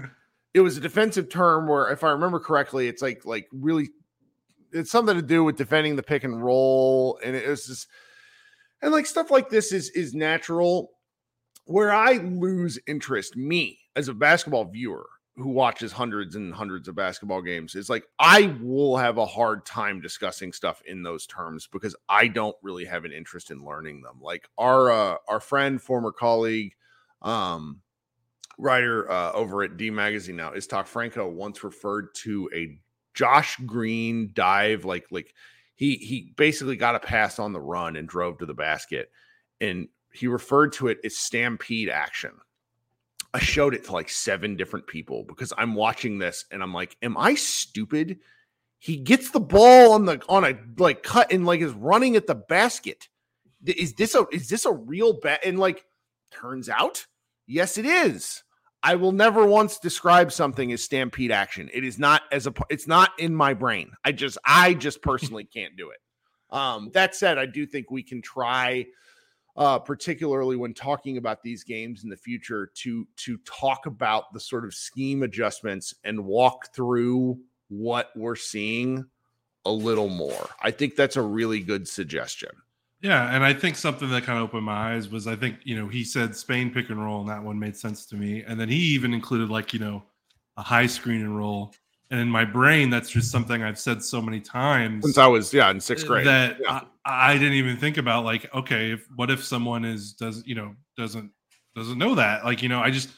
[0.54, 3.90] it was a defensive term where if i remember correctly it's like like really
[4.74, 7.88] it's something to do with defending the pick and roll and it was just
[8.82, 10.92] and like stuff like this is is natural.
[11.66, 15.08] Where i lose interest me as a basketball viewer
[15.38, 19.66] who watches hundreds and hundreds of basketball games is like i will have a hard
[19.66, 24.02] time discussing stuff in those terms because i don't really have an interest in learning
[24.02, 24.20] them.
[24.22, 26.74] Like our uh, our friend former colleague
[27.22, 27.80] um
[28.58, 32.78] writer uh, over at D Magazine now Iztok Franko once referred to a
[33.14, 35.34] Josh Green dive like like
[35.76, 39.12] he he basically got a pass on the run and drove to the basket
[39.62, 42.32] and he referred to it as stampede action.
[43.34, 46.96] I showed it to like seven different people because I'm watching this and I'm like,
[47.02, 48.20] am I stupid?
[48.78, 52.28] He gets the ball on the on a like cut and like is running at
[52.28, 53.08] the basket.
[53.66, 55.44] Is this a is this a real bet?
[55.46, 55.86] And like
[56.32, 57.06] turns out
[57.46, 58.44] Yes, it is.
[58.84, 61.70] I will never once describe something as stampede action.
[61.74, 63.94] It is not as a it's not in my brain.
[64.04, 66.00] I just I just personally can't do it.
[66.56, 68.86] Um that said, I do think we can try
[69.56, 74.40] uh particularly when talking about these games in the future to to talk about the
[74.40, 79.06] sort of scheme adjustments and walk through what we're seeing
[79.66, 80.50] a little more.
[80.62, 82.50] I think that's a really good suggestion.
[83.04, 85.76] Yeah, and I think something that kind of opened my eyes was I think you
[85.76, 88.44] know he said Spain pick and roll, and that one made sense to me.
[88.48, 90.04] And then he even included like you know
[90.58, 91.74] a high screen and roll,
[92.12, 95.54] and in my brain that's just something I've said so many times Since I was
[95.54, 96.26] yeah, in 6th grade.
[96.28, 96.82] that Yeah.
[97.06, 98.24] I, I didn't even think about.
[98.24, 101.30] Like, okay, if what if someone is does you know doesn't
[101.76, 102.46] doesn't know that?
[102.46, 103.10] Like, you know, I just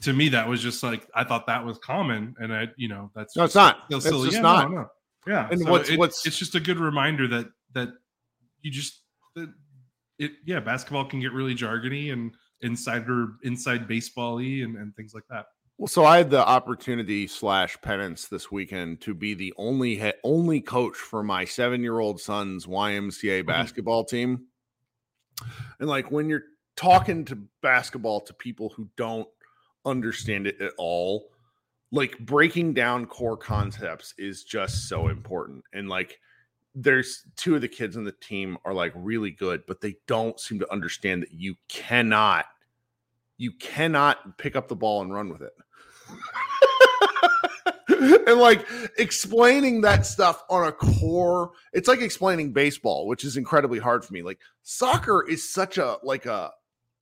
[0.00, 3.10] to me that was just like I thought that was common, and I you know
[3.14, 3.80] that's No, it's not.
[3.90, 4.24] It's silly.
[4.30, 4.70] just Yeah, not.
[4.70, 4.86] No, no.
[5.26, 7.90] Yeah, And so what's- it- what's- it's just a good reminder that that
[8.62, 9.00] you just
[9.34, 9.52] that
[10.18, 15.24] it yeah basketball can get really jargony and insider inside baseball-y and, and things like
[15.28, 15.46] that.
[15.76, 20.12] Well, so I had the opportunity slash penance this weekend to be the only he-
[20.22, 23.46] only coach for my seven year old son's YMCA mm-hmm.
[23.46, 24.46] basketball team.
[25.80, 26.44] And like when you're
[26.76, 29.28] talking to basketball to people who don't
[29.84, 31.30] understand it at all,
[31.90, 35.64] like breaking down core concepts is just so important.
[35.72, 36.20] And like
[36.74, 40.40] there's two of the kids on the team are like really good, but they don't
[40.40, 42.46] seem to understand that you cannot
[43.36, 45.52] you cannot pick up the ball and run with it.
[48.28, 48.66] and like
[48.98, 54.12] explaining that stuff on a core, it's like explaining baseball, which is incredibly hard for
[54.12, 54.22] me.
[54.22, 56.52] Like soccer is such a like a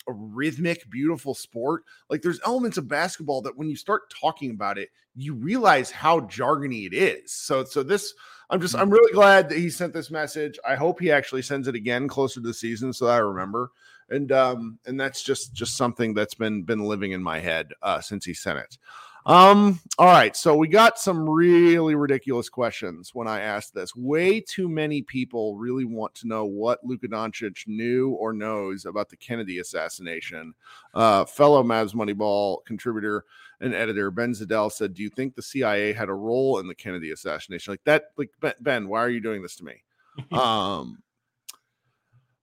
[0.08, 1.84] a rhythmic, beautiful sport.
[2.10, 6.20] Like there's elements of basketball that when you start talking about it, you realize how
[6.20, 7.32] jargony it is.
[7.32, 8.14] So so this
[8.50, 10.58] I'm just I'm really glad that he sent this message.
[10.66, 13.70] I hope he actually sends it again closer to the season so that I remember
[14.12, 18.00] and um and that's just just something that's been been living in my head uh
[18.00, 18.78] since he sent it
[19.24, 23.94] um all right so we got some really ridiculous questions when i asked this.
[23.94, 29.08] Way too many people really want to know what Luka Doncic knew or knows about
[29.08, 30.54] the kennedy assassination.
[30.94, 33.24] Uh fellow mavs moneyball contributor
[33.60, 36.74] and editor ben zadell said do you think the cia had a role in the
[36.74, 37.72] kennedy assassination?
[37.72, 39.82] Like that like ben, ben why are you doing this to me?
[40.32, 41.02] Um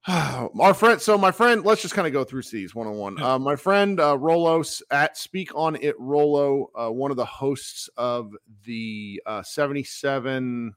[0.07, 3.21] our friend so my friend let's just kind of go through these one on one.
[3.21, 7.89] Uh my friend uh rolos at speak on it rolo uh one of the hosts
[7.97, 8.31] of
[8.63, 10.73] the uh 77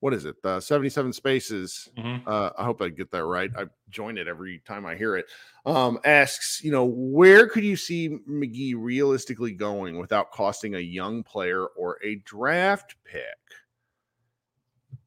[0.00, 0.40] what is it?
[0.42, 1.88] The 77 spaces.
[1.98, 2.22] Mhm.
[2.26, 3.50] uh i hope i get that right.
[3.58, 5.26] I join it every time i hear it.
[5.66, 11.24] Um asks you know where could you see mcgee realistically going without costing a young
[11.24, 13.24] player or a draft pick?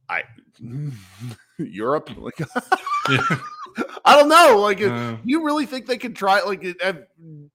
[0.10, 0.23] I
[1.59, 2.39] europe like
[3.09, 3.37] Yeah.
[4.05, 4.59] I don't know.
[4.59, 6.41] Like, Uh, you really think they could try?
[6.41, 6.63] Like,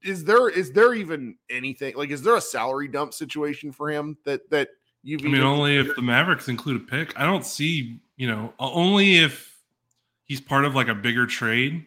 [0.03, 1.97] is there is there even anything?
[1.97, 4.69] Like, is there a salary dump situation for him that that
[5.03, 5.23] you've?
[5.25, 7.19] I mean, only if the Mavericks include a pick.
[7.19, 9.59] I don't see, you know, only if
[10.25, 11.87] he's part of like a bigger trade.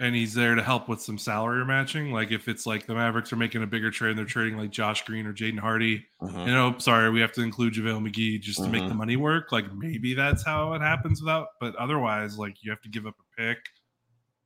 [0.00, 2.12] And he's there to help with some salary matching.
[2.12, 4.70] Like if it's like the Mavericks are making a bigger trade and they're trading like
[4.70, 6.46] Josh Green or Jaden Hardy, Mhm.
[6.46, 9.50] you know, sorry, we have to include JaVale McGee just to make the money work.
[9.50, 13.16] Like maybe that's how it happens without, but otherwise, like you have to give up
[13.18, 13.58] a pick.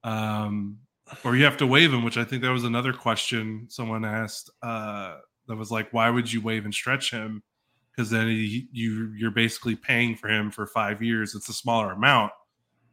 [0.04, 0.78] Um,
[1.24, 4.50] or you have to waive him, which I think that was another question someone asked.
[4.62, 5.16] Uh,
[5.48, 7.42] that was like, why would you waive and stretch him?
[7.94, 11.34] Because then he, you you're basically paying for him for five years.
[11.34, 12.32] It's a smaller amount,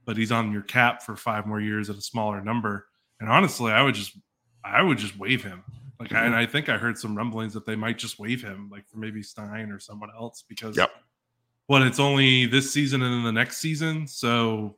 [0.10, 2.88] but he's on your cap for five more years at a smaller number.
[3.20, 4.18] And honestly, I would just
[4.64, 5.64] I would just waive him.
[6.00, 8.70] Like, I, and I think I heard some rumblings that they might just waive him,
[8.72, 10.90] like for maybe Stein or someone else, because Yep.
[11.68, 14.08] well, it's only this season and then the next season.
[14.08, 14.78] So,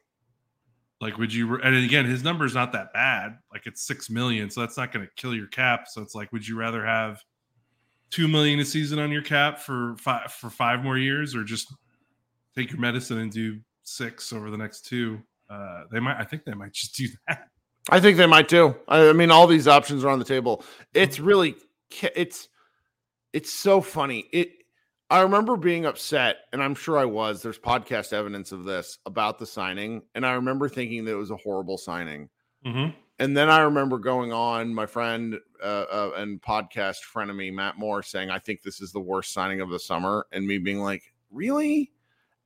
[0.99, 1.61] like, would you?
[1.61, 3.37] And again, his number is not that bad.
[3.53, 5.85] Like, it's six million, so that's not going to kill your cap.
[5.87, 7.21] So it's like, would you rather have
[8.09, 11.73] two million a season on your cap for five for five more years, or just
[12.53, 13.61] take your medicine and do
[13.95, 15.21] six over the next two?
[15.49, 16.17] Uh, they might.
[16.17, 17.47] I think they might just do that.
[17.89, 18.75] I think they might too.
[18.87, 20.63] I, I mean, all these options are on the table.
[20.93, 21.55] It's really,
[22.01, 22.47] it's,
[23.33, 24.27] it's so funny.
[24.31, 24.51] It.
[25.09, 27.41] I remember being upset, and I'm sure I was.
[27.41, 31.31] There's podcast evidence of this about the signing, and I remember thinking that it was
[31.31, 32.29] a horrible signing.
[32.65, 32.91] Mm-hmm.
[33.19, 38.03] And then I remember going on my friend uh, uh, and podcast frenemy Matt Moore
[38.03, 41.03] saying, "I think this is the worst signing of the summer," and me being like,
[41.29, 41.91] "Really?"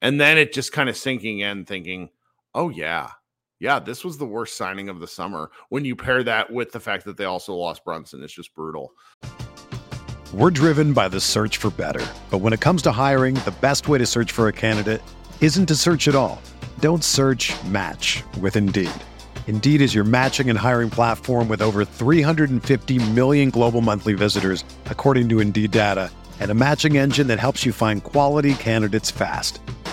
[0.02, 2.10] And then it just kind of sinking in, thinking,
[2.54, 3.12] "Oh yeah,
[3.60, 6.80] yeah, this was the worst signing of the summer." When you pair that with the
[6.80, 8.92] fact that they also lost Brunson, it's just brutal.
[10.34, 12.06] We're driven by the search for better.
[12.30, 15.02] But when it comes to hiring, the best way to search for a candidate
[15.40, 16.42] isn't to search at all.
[16.80, 18.92] Don't search match with Indeed.
[19.48, 25.30] Indeed is your matching and hiring platform with over 350 million global monthly visitors, according
[25.30, 29.62] to Indeed data, and a matching engine that helps you find quality candidates fast.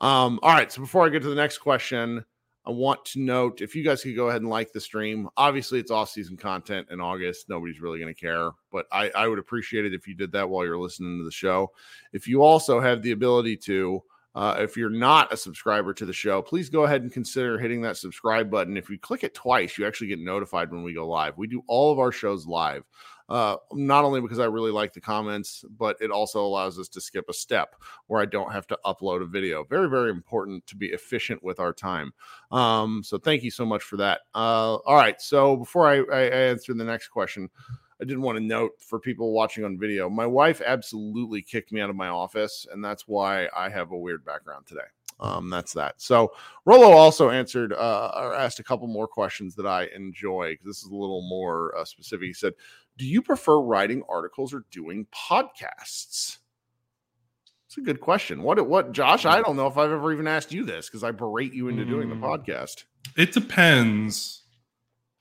[0.00, 0.70] Um, all right.
[0.70, 2.24] So before I get to the next question,
[2.68, 5.28] I want to note if you guys could go ahead and like the stream.
[5.38, 7.48] Obviously, it's off season content in August.
[7.48, 10.48] Nobody's really going to care, but I, I would appreciate it if you did that
[10.48, 11.72] while you're listening to the show.
[12.12, 14.02] If you also have the ability to,
[14.34, 17.80] uh, if you're not a subscriber to the show, please go ahead and consider hitting
[17.82, 18.76] that subscribe button.
[18.76, 21.38] If you click it twice, you actually get notified when we go live.
[21.38, 22.84] We do all of our shows live.
[23.28, 27.00] Uh, not only because I really like the comments, but it also allows us to
[27.00, 27.74] skip a step
[28.06, 29.64] where I don't have to upload a video.
[29.64, 32.12] Very, very important to be efficient with our time.
[32.50, 34.22] Um, so thank you so much for that.
[34.34, 35.20] Uh, all right.
[35.20, 37.50] So before I, I, answer the next question,
[38.00, 41.80] I did want to note for people watching on video, my wife absolutely kicked me
[41.80, 44.86] out of my office, and that's why I have a weird background today.
[45.20, 46.00] Um, that's that.
[46.00, 46.32] So
[46.64, 50.90] Rolo also answered uh, or asked a couple more questions that I enjoy this is
[50.90, 52.28] a little more uh, specific.
[52.28, 52.52] He said,
[52.98, 56.38] "Do you prefer writing articles or doing podcasts?"
[57.66, 58.42] It's a good question.
[58.42, 58.66] What?
[58.66, 59.24] What, Josh?
[59.26, 61.84] I don't know if I've ever even asked you this because I berate you into
[61.84, 62.20] doing the Mm.
[62.22, 62.84] podcast.
[63.16, 64.42] It depends.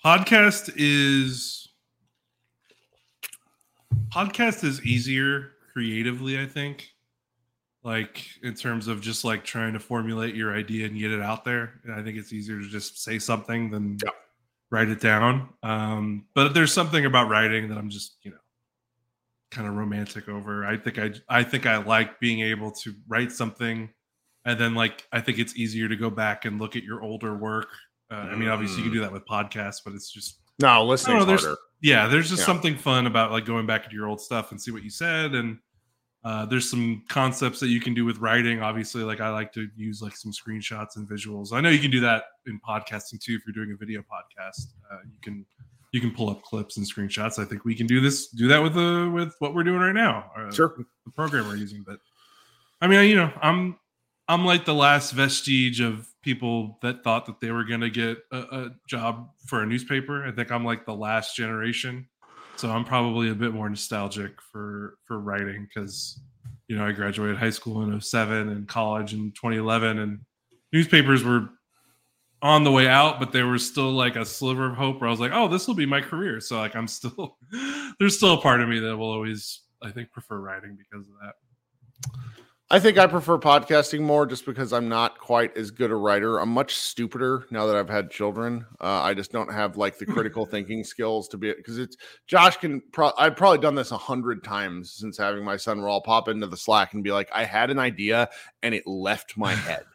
[0.04, 1.70] Podcast is
[4.14, 6.94] podcast is easier creatively, I think.
[7.84, 11.44] Like in terms of just like trying to formulate your idea and get it out
[11.46, 11.80] there.
[11.84, 14.12] And I think it's easier to just say something than Yeah.
[14.70, 15.50] Write it down.
[15.64, 18.38] Um, but there's something about writing that I'm just, you know,
[19.52, 20.66] kind of romantic over.
[20.66, 23.90] I think I I think I like being able to write something
[24.46, 27.36] and then like I think it's easier to go back and look at your older
[27.36, 27.70] work.
[28.12, 31.18] Uh, I mean, obviously you can do that with podcasts, but it's just No, listening
[31.26, 31.56] harder.
[31.82, 32.46] yeah, there's just Yeah.
[32.46, 35.34] something fun about like going back into your old stuff and see what you said
[35.36, 35.60] and
[36.24, 38.62] Uh, there's some concepts that you can do with writing.
[38.62, 41.54] Obviously, like I like to use like some screenshots and visuals.
[41.54, 43.36] I know you can do that in podcasting too.
[43.36, 45.46] If you're doing a video podcast, uh, you can
[45.94, 47.40] you can pull up clips and screenshots.
[47.40, 49.96] I think we can do this, do that with the with what we're doing right
[49.96, 50.30] now.
[50.38, 50.76] Uh, Sure.
[51.06, 51.84] the program we're using.
[51.86, 52.00] But
[52.82, 53.78] I mean, you know, I'm
[54.28, 58.18] I'm like the last vestige of people that thought that they were going to get
[58.34, 60.26] a, a job for a newspaper.
[60.26, 62.08] I think I'm like the last generation,
[62.58, 66.20] so I'm probably a bit more nostalgic for for writing because
[66.68, 70.20] you know I graduated high school in 07 and college in 2011, and
[70.74, 71.50] newspapers were
[72.42, 75.12] on the way out, but there was still like a sliver of hope where I
[75.12, 76.40] was like, oh, this will be my career.
[76.40, 77.38] So like I'm still
[78.00, 81.14] there's still a part of me that will always I think prefer writing because of
[81.22, 81.34] that.
[82.70, 86.40] I think I prefer podcasting more just because I'm not quite as good a writer.
[86.40, 88.66] I'm much stupider now that I've had children.
[88.82, 91.96] Uh, I just don't have like the critical thinking skills to be because it's
[92.28, 92.82] Josh can.
[92.92, 95.80] Pro- I've probably done this a hundred times since having my son.
[95.80, 98.28] Where I'll pop into the Slack and be like, I had an idea
[98.62, 99.86] and it left my head.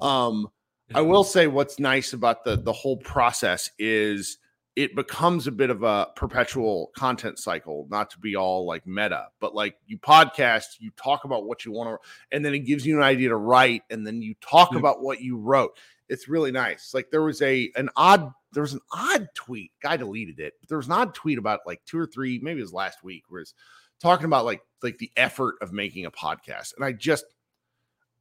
[0.00, 0.46] Um,
[0.94, 4.38] I will say what's nice about the the whole process is
[4.76, 9.26] it becomes a bit of a perpetual content cycle, not to be all like meta,
[9.40, 12.86] but like you podcast, you talk about what you want to, and then it gives
[12.86, 14.78] you an idea to write, and then you talk Yeah.
[14.78, 15.76] about what you wrote.
[16.08, 16.94] It's really nice.
[16.94, 19.72] Like there was a an odd there was an odd tweet.
[19.80, 22.58] Guy deleted it, but there was an odd tweet about like two or three, maybe
[22.60, 23.54] it was last week, where it's
[24.00, 26.74] talking about like like the effort of making a podcast.
[26.76, 27.24] And I just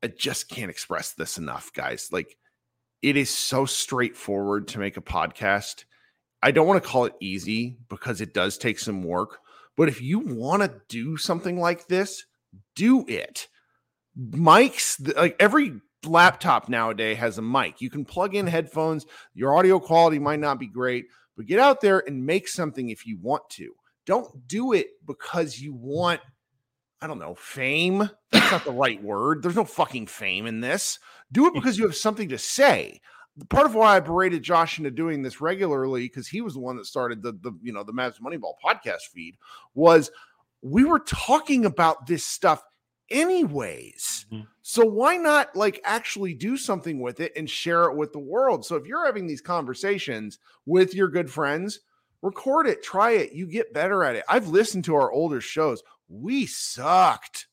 [0.04, 2.10] I just can't express this enough, guys.
[2.12, 2.38] Like
[3.02, 5.86] it is so straightforward to make a podcast.
[6.41, 9.39] I don't want to call it easy because it does take some work,
[9.75, 12.25] but if you want to do something like this,
[12.75, 13.47] do it.
[14.17, 17.81] Mics, like every laptop nowadays has a mic.
[17.81, 19.05] You can plug in headphones.
[19.33, 23.05] Your audio quality might not be great, but get out there and make something if
[23.05, 23.73] you want to.
[24.05, 26.21] Don't do it because you want,
[27.01, 28.09] I don't know, fame.
[28.31, 29.43] That's not the right word.
[29.43, 30.99] There's no fucking fame in this.
[31.31, 33.01] Do it because you have something to say.
[33.47, 36.75] Part of why I berated Josh into doing this regularly, because he was the one
[36.77, 39.37] that started the the you know the Mavs Moneyball podcast feed,
[39.73, 40.11] was
[40.61, 42.63] we were talking about this stuff
[43.09, 44.25] anyways.
[44.31, 44.47] Mhm.
[44.61, 48.65] So why not like actually do something with it and share it with the world?
[48.65, 51.79] So if you're having these conversations with your good friends,
[52.21, 54.23] record it, try it, you get better at it.
[54.27, 55.81] I've listened to our older shows.
[56.07, 57.47] We sucked.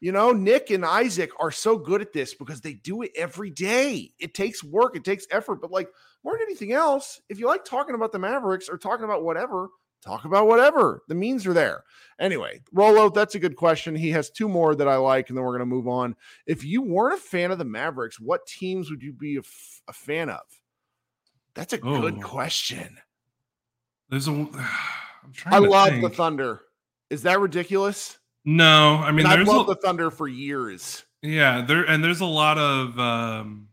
[0.00, 3.50] You know, Nick and Isaac are so good at this because they do it every
[3.50, 4.12] day.
[4.18, 5.88] It takes work, it takes effort, but like
[6.24, 9.68] more than anything else, if you like talking about the Mavericks or talking about whatever,
[10.04, 11.02] talk about whatever.
[11.08, 11.84] The means are there.
[12.20, 13.94] Anyway, Rolo, that's a good question.
[13.94, 16.14] He has two more that I like, and then we're going to move on.
[16.46, 19.82] If you weren't a fan of the Mavericks, what teams would you be a, f-
[19.88, 20.40] a fan of?
[21.54, 22.20] That's a good Oh.
[22.22, 22.98] question.
[24.08, 24.32] There's a.
[25.26, 26.08] I'm trying I love the.
[26.10, 26.60] Thunder.
[27.10, 28.18] Is that ridiculous?
[28.46, 31.04] No, I mean I've there's loved a, the Thunder for years.
[31.22, 33.68] yeah there and there's a lot of um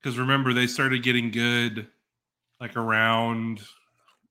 [0.00, 1.88] because remember they started getting good
[2.60, 3.60] like around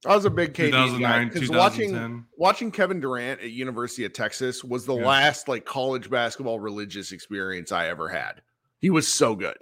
[0.05, 4.13] I was a big KD guy 2009 because watching watching Kevin Durant at University of
[4.13, 5.05] Texas was the Yeah.
[5.05, 8.41] last like college basketball religious experience I ever had.
[8.79, 9.57] He was so good.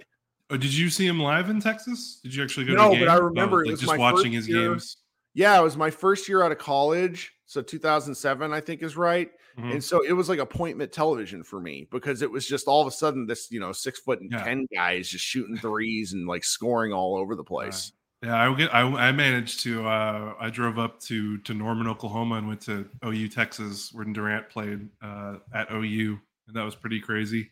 [0.50, 3.08] oh, did you see him live in texas did you actually go No, to but
[3.08, 4.68] I remember it like was just watching his year.
[4.70, 4.98] games
[5.34, 9.30] Yeah, it was my first year out of college, so 2007 I think is right.
[9.58, 9.72] Mhm.
[9.72, 12.86] And so it was like appointment television for me because it was just all of
[12.86, 14.44] a sudden this, you know, six foot and Yeah.
[14.44, 17.92] 10 guys just shooting threes and like scoring all over the place.
[18.22, 22.34] yeah i get I, I managed to uh i drove up to to norman oklahoma
[22.36, 26.98] and went to ou texas where durant played uh at ou and that was pretty
[27.00, 27.50] crazy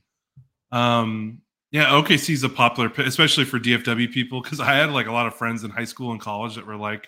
[0.72, 1.40] um
[1.70, 5.26] yeah okc is a popular especially for dfw people because i had like a lot
[5.28, 7.06] of friends in high school and college that were like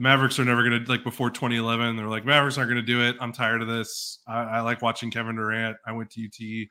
[0.00, 3.16] the mavericks are never gonna like before 2011 they're like mavericks aren't gonna do it
[3.20, 6.68] i'm tired of this i, I like watching kevin durant i went to ut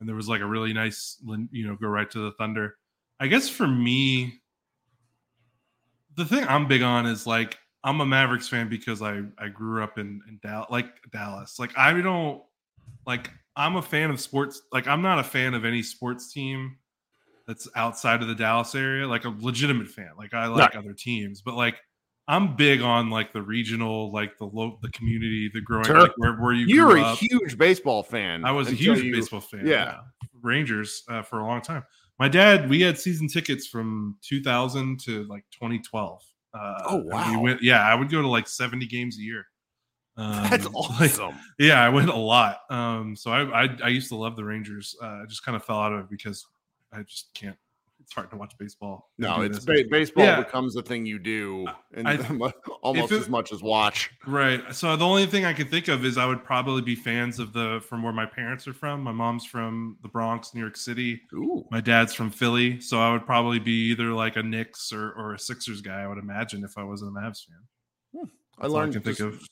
[0.00, 1.16] and there was like a really nice
[1.52, 2.76] you know go right to the thunder
[3.20, 4.42] i guess for me
[6.16, 9.82] the thing I'm big on is like I'm a Mavericks fan because I I grew
[9.82, 11.58] up in in Dallas, like Dallas.
[11.58, 12.42] Like I don't
[13.06, 14.62] like I'm a fan of sports.
[14.72, 16.76] Like I'm not a fan of any sports team
[17.46, 19.06] that's outside of the Dallas area.
[19.06, 20.10] Like a legitimate fan.
[20.16, 21.76] Like I like other teams, but like
[22.28, 26.00] I'm big on like the regional, like the low, the community, the growing, Sure.
[26.02, 27.18] like where where you You're a up.
[27.18, 28.44] huge baseball fan.
[28.44, 29.66] I was a huge you- baseball fan.
[29.66, 30.00] yeah.
[30.40, 31.84] Rangers uh, for a long time.
[32.18, 36.22] My dad, we had season tickets from 2000 to like 2012.
[36.54, 37.30] Uh, Oh, wow.
[37.32, 39.46] We went, yeah, I would go to like 70 games a year.
[40.16, 41.34] Um, That's like, awesome.
[41.58, 42.58] yeah, I went a lot.
[42.70, 44.94] Um, so I, I I used to love the Rangers.
[45.02, 46.44] Uh, I just kind of fell out of it because
[46.92, 47.56] I just can't
[48.02, 49.10] it's hard to watch baseball.
[49.18, 50.40] No, it's ba- baseball Yeah.
[50.42, 52.06] becomes the thing you do, and
[52.82, 54.10] almost it- as much as watch.
[54.26, 54.62] Right.
[54.74, 57.52] So the only thing I can think of is I would probably be fans of
[57.52, 59.02] the from where my parents are from.
[59.02, 61.20] My mom's from the Bronx, New York City.
[61.34, 65.12] Ooh, My dad's from Philly, so I would probably be either like a Knicks or,
[65.12, 66.02] or a Sixers guy.
[66.02, 67.58] I would imagine if I wasn't a Mavs fan.
[68.20, 68.28] Hmm,
[68.62, 69.42] I learned I can think of.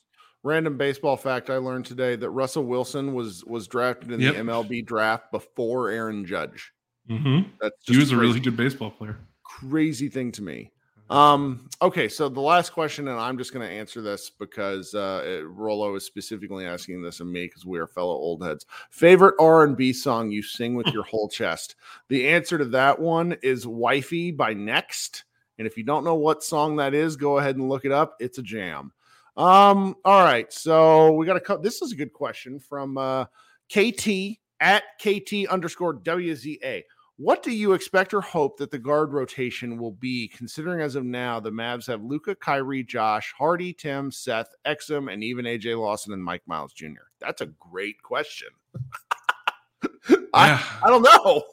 [0.43, 1.49] random baseball fact.
[1.49, 4.33] I learned today that Russell Wilson was was drafted in Yep.
[4.35, 6.71] the MLB draft before Aaron Judge.
[7.09, 7.49] Mm-hmm.
[7.59, 9.17] That's He was a really good baseball player.
[9.43, 10.71] crazy thing to me.
[11.09, 15.21] Um, okay, so the last question, and I'm just going to answer this because uh,
[15.25, 18.65] it- Rolo is specifically asking this of me because we are fellow old heads.
[18.91, 21.75] Favorite R&B song you sing with your whole chest?
[22.07, 25.25] The answer to that one is "Wifey" by Next.
[25.57, 28.15] And if you don't know what song that is, go ahead and look it up.
[28.21, 28.93] It's a jam.
[29.35, 31.61] Um, all right, so we got to cut.
[31.61, 33.25] This is a good question from uh,
[33.69, 36.83] KT at KT underscore WZA.
[37.17, 41.03] What do you expect or hope that the guard rotation will be, considering as of
[41.03, 46.13] now the Mavs have Luka, Kyrie, Josh, Hardy, Tim, Seth, Exum, and even AJ Lawson
[46.13, 47.09] and Mike Miles Jr.?
[47.19, 48.47] That's a great question.
[50.33, 50.63] I.
[50.83, 51.43] I don't know.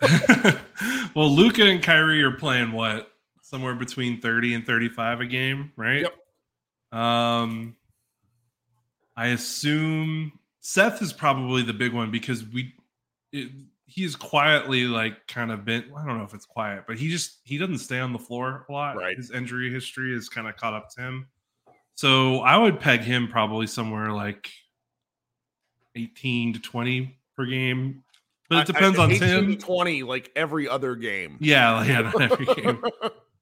[1.15, 3.13] well, Luka and Kyrie are playing what?
[3.43, 6.03] Somewhere between 30 and 35 a game, right?
[6.03, 6.99] Yep.
[7.01, 7.77] Um
[9.17, 12.73] I assume Seth is probably the big one because we
[13.33, 13.51] it,
[13.87, 17.39] he's quietly like kind of been I don't know if it's quiet, but he just
[17.45, 18.97] he doesn't stay on the floor a lot.
[18.97, 19.17] Right.
[19.17, 21.27] His injury history is kind of caught up to him.
[21.95, 24.49] So I would peg him probably somewhere like
[25.97, 28.03] 18 to 20 per game.
[28.49, 29.57] But it depends I- I- on 18 to Tim.
[29.59, 31.37] 20, like every other game.
[31.41, 32.83] Yeah, like, yeah, every game.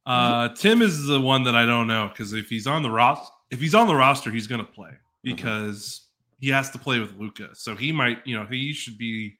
[0.06, 3.28] Uh, Tim is the one that I don't know because if he's on the ros-
[3.50, 4.90] if he's on the roster, he's going to play
[5.24, 6.02] because
[6.38, 7.48] he has to play with Luka.
[7.54, 9.36] So he might, you know, he should be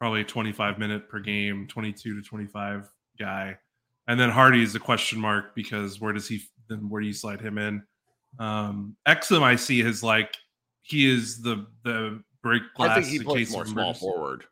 [0.00, 3.56] probably a 25 minute per game, 22 to 25 guy.
[4.08, 7.12] And then Hardy is a question mark because where does he then where do you
[7.12, 7.82] slide him in?
[8.38, 10.34] Um, Exum I see is like
[10.82, 14.44] he is the the break glass I think he plays case more small forward.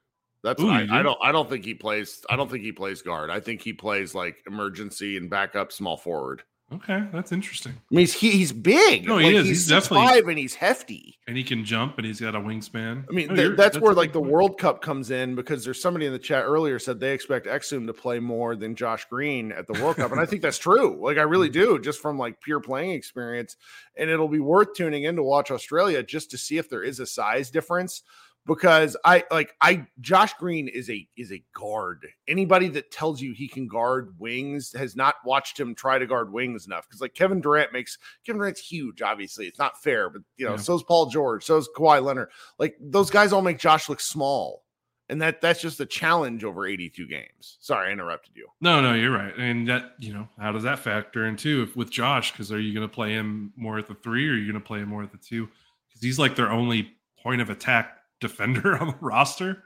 [0.45, 3.03] That's Ooh, I, I don't I don't think he plays I don't think he plays
[3.03, 3.31] guard.
[3.31, 6.43] I think he plays like emergency and backup small forward.
[6.71, 7.73] Okay, that's interesting.
[7.73, 9.07] I mean, he's, he, he's big.
[9.07, 9.47] No, he Like, is.
[9.47, 11.19] He's, He's definitely- five and he's hefty.
[11.27, 13.05] And he can jump and he's got a wingspan.
[13.09, 14.31] I mean, No, th- you're- that's, where like the point.
[14.33, 17.87] World Cup comes in because there's somebody in the chat earlier said they expect Exum
[17.87, 20.99] to play more than Josh Green at the World Cup, and I think that's true.
[21.03, 23.57] Like I really do, just from like pure playing experience.
[23.97, 27.01] And it'll be worth tuning in to watch Australia just to see if there is
[27.01, 28.03] a size difference.
[28.49, 32.07] Because I like I Josh Green is a is a guard.
[32.27, 36.33] Anybody that tells you he can guard wings has not watched him try to guard
[36.33, 36.89] wings enough.
[36.89, 39.03] Because like Kevin Durant makes Kevin Durant's huge.
[39.03, 40.59] Obviously, it's not fair, but you know, Yeah.
[40.59, 44.65] so's Paul George, so's Kawhi Leonard like those guys all make Josh look small.
[45.11, 47.57] And that that's just a challenge over 82 games.
[47.61, 48.47] Sorry, I interrupted you.
[48.61, 49.35] No, no, you're right.
[49.39, 52.33] And that, you know, how does that factor in too if, with Josh?
[52.33, 54.63] Because are you going to play him more at the three or are you going
[54.63, 55.47] to play him more at the two?
[55.89, 56.93] Because he's like their only
[57.23, 59.65] point of attack defender on the roster.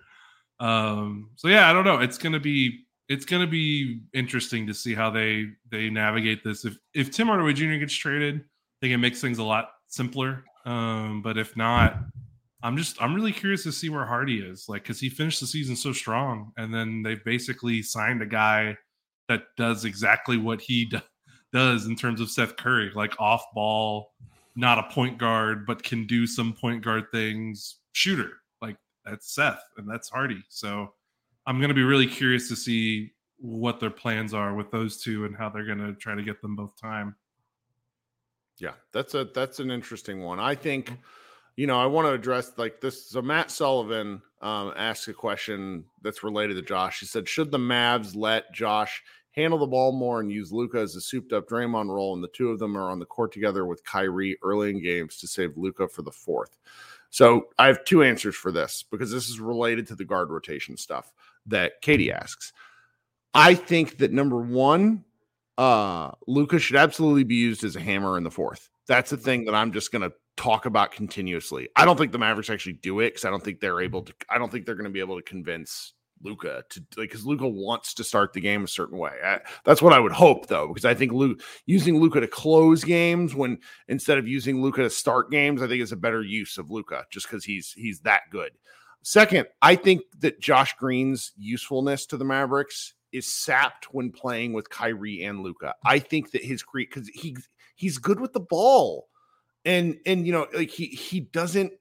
[0.61, 1.98] Um, so yeah, I don't know.
[1.98, 6.64] It's gonna be it's gonna be interesting to see how they they navigate this.
[6.64, 7.74] If if Tim Hardaway Jr.
[7.76, 10.44] gets traded, I think it makes things a lot simpler.
[10.64, 11.98] Um, but if not,
[12.62, 15.46] I'm just I'm really curious to see where Hardy is, like because he finished the
[15.46, 18.76] season so strong, and then they've basically signed a guy
[19.28, 21.00] that does exactly what he do,
[21.53, 24.12] does in terms of Seth Curry, like off ball,
[24.55, 28.30] not a point guard, but can do some point guard things, shooter.
[29.05, 30.42] That's Seth and that's Hardy.
[30.48, 30.92] So
[31.46, 35.24] I'm going to be really curious to see what their plans are with those two
[35.24, 37.16] and how they're going to try to get them both time.
[38.59, 40.38] Yeah, that's a that's an interesting one.
[40.38, 40.92] I think,
[41.57, 43.07] you know, I want to address like this.
[43.07, 47.00] So Matt Sullivan um, asked a question that's related to Josh.
[47.00, 50.94] He said, "Should the Mavs let Josh handle the ball more and use Luka as
[50.94, 53.82] a souped-up Draymond role, and the two of them are on the court together with
[53.82, 56.59] Kyrie early in games to save Luka for the fourth?
[57.12, 60.78] So I have two answers for this because this is related to the guard rotation
[60.78, 61.12] stuff
[61.46, 62.54] that Katie asks.
[63.34, 65.04] I think that number one,
[65.58, 68.70] uh Luka should absolutely be used as a hammer in the fourth.
[68.86, 71.68] That's the thing that I'm just going to talk about continuously.
[71.76, 74.14] I don't think the Mavericks actually do it because I don't think they're able to.
[74.30, 75.92] I don't think they're going to be able to convince
[76.22, 79.12] Luka to like because Luka wants to start the game a certain way.
[79.24, 82.84] I, that's what I would hope though, because I think Luke using Luka to close
[82.84, 83.58] games when
[83.88, 87.04] instead of using Luka to start games, I think is a better use of Luka
[87.10, 88.52] just because he's he's that good.
[89.02, 94.70] Second, I think that Josh Green's usefulness to the Mavericks is sapped when playing with
[94.70, 95.74] Kyrie and Luka.
[95.84, 97.36] I think that his create because he
[97.74, 99.08] he's good with the ball,
[99.64, 101.72] and and you know like he he doesn't.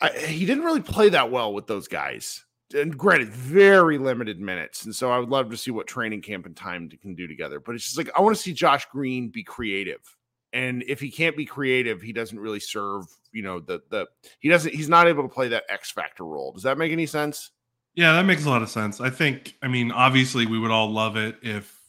[0.00, 2.44] I, he didn't really play that well with those guys.
[2.74, 4.84] And granted, very limited minutes.
[4.84, 7.60] And so I would love to see what training camp and time can do together.
[7.60, 10.00] But it's just like I want to see Josh Green be creative.
[10.52, 14.06] And if he can't be creative, he doesn't really serve, you know, the the
[14.40, 16.52] he doesn't he's not able to play that X factor role.
[16.52, 17.50] Does that make any sense?
[17.94, 19.00] Yeah, that makes a lot of sense.
[19.00, 21.80] I think, I mean, obviously we would all love it if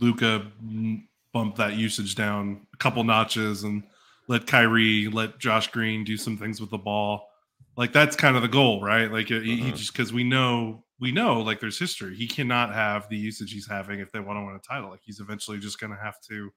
[0.00, 0.44] Luka
[1.32, 3.84] bumped that usage down a couple notches and
[4.26, 7.28] let Kyrie, let Josh Green do some things with the ball.
[7.78, 9.10] Like that's kind of the goal, right?
[9.10, 9.76] Like he, he mm-hmm.
[9.76, 12.16] just because we know we know like there's history.
[12.16, 14.90] He cannot have the usage he's having if they want to win a title.
[14.90, 16.50] Like he's eventually just going to have to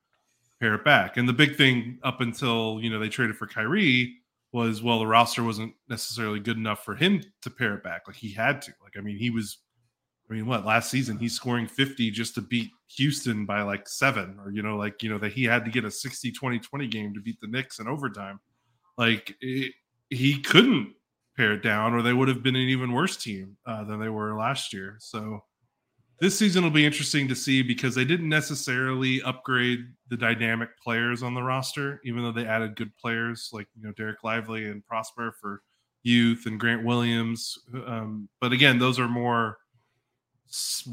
[0.59, 1.17] pare it back.
[1.17, 4.15] And the big thing up until you know they traded for Kyrie
[4.51, 8.01] was well the roster wasn't necessarily good enough for him to pare it back.
[8.07, 8.73] Like he had to.
[8.83, 9.59] Like I mean he was
[10.27, 14.39] I mean, what last season he's scoring 50 just to beat Houston by like seven,
[14.43, 16.87] or you know, like you know that he had to get a 60 20 20
[16.87, 18.39] game to beat the Knicks in overtime.
[18.97, 19.73] Like it,
[20.09, 20.93] he couldn't
[21.37, 24.09] pare it down, or they would have been an even worse team uh, than they
[24.09, 24.97] were last year.
[24.99, 25.43] So
[26.19, 29.79] this season will be interesting to see because they didn't necessarily upgrade
[30.09, 33.93] the dynamic players on the roster, even though they added good players like you know
[33.93, 35.63] Dereck Lively and Prosper for
[36.03, 37.57] youth and Grant Williams.
[37.87, 39.57] Um, but again, those are more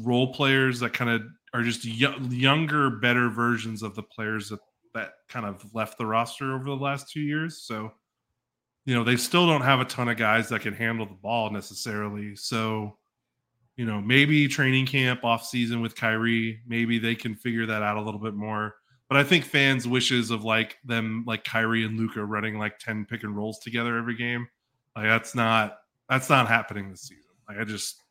[0.03, 1.21] role players that kind of
[1.53, 4.59] are just y- younger, better versions of the players that
[4.95, 7.61] that kind of left the roster over the last two years.
[7.61, 7.91] So,
[8.89, 11.51] you know, they still don't have a ton of guys that can handle the ball
[11.51, 12.35] necessarily.
[12.35, 12.97] So,
[13.77, 17.97] you know, maybe training camp off season with Kyrie, maybe they can figure that out
[17.97, 18.77] a little bit more.
[19.07, 23.05] But I think fans' wishes of like them, like Kyrie and Luka running like 10
[23.05, 24.47] pick and rolls together every game,
[24.95, 25.77] like that's not
[26.09, 27.25] that's not happening this season.
[27.47, 28.01] Like I just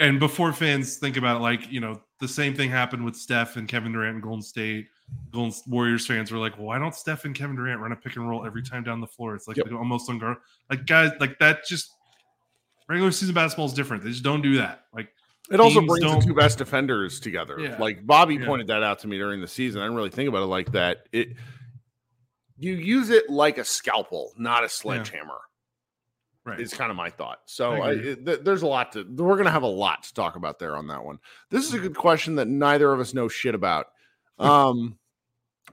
[0.00, 3.54] and before fans think about it, like you know, the same thing happened with Steph
[3.54, 4.88] and Kevin Durant and Golden State.
[5.32, 8.28] Golden Warriors fans were like, "Why don't Steph and Kevin Durant run a pick and
[8.28, 9.70] roll every time down the floor?" It's like yep.
[9.72, 10.36] almost unguard.
[10.68, 11.66] Like guys, like that.
[11.66, 11.92] Just
[12.88, 14.02] regular season basketball is different.
[14.02, 14.86] They just don't do that.
[14.92, 15.12] Like
[15.50, 17.58] it also brings the two best defenders together.
[17.58, 17.76] Yeah.
[17.78, 18.46] Like Bobby yeah.
[18.46, 19.80] pointed that out to me during the season.
[19.80, 21.06] I didn't really think about it like that.
[21.12, 21.36] It
[22.56, 25.38] you use it like a scalpel, not a sledgehammer.
[26.44, 26.58] Right.
[26.58, 27.40] Is kind of my thought.
[27.46, 29.04] So I I, th- there's a lot to.
[29.04, 31.18] We're gonna have a lot to talk about there on that one.
[31.50, 31.88] This is a mm-hmm.
[31.88, 33.88] good question that neither of us know shit about.
[34.38, 34.98] Um,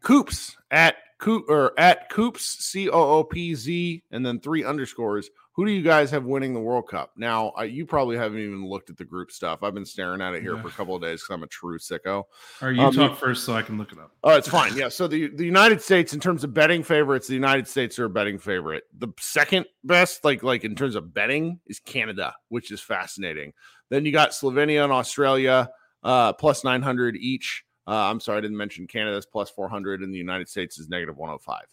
[0.01, 5.29] Coops at Coop or at Coops C O O P Z and then three underscores
[5.57, 7.13] who do you guys have winning the World Cup?
[7.17, 9.63] Now, uh, you probably haven't even looked at the group stuff.
[9.63, 10.61] I've been staring at it here yeah.
[10.61, 12.25] for a couple of days because I'm a true sicko.
[12.61, 14.11] Are you um, talk first so I can look it up?
[14.23, 14.77] Oh, it's fine.
[14.77, 14.89] Yeah.
[14.89, 18.09] So the, the United States, in terms of betting favorites, the United States are a
[18.09, 18.83] betting favorite.
[18.95, 23.53] The second best, like like in terms of betting, is Canada, which is fascinating.
[23.89, 25.71] Then you got Slovenia and Australia,
[26.03, 27.63] uh, plus 900 each.
[27.87, 31.17] Uh, I'm sorry, I didn't mention Canada's plus 400, and the United States is negative
[31.17, 31.63] 105.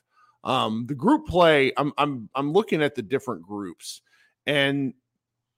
[0.44, 4.02] Um, the group play, I'm I'm I'm looking at the different groups,
[4.46, 4.94] and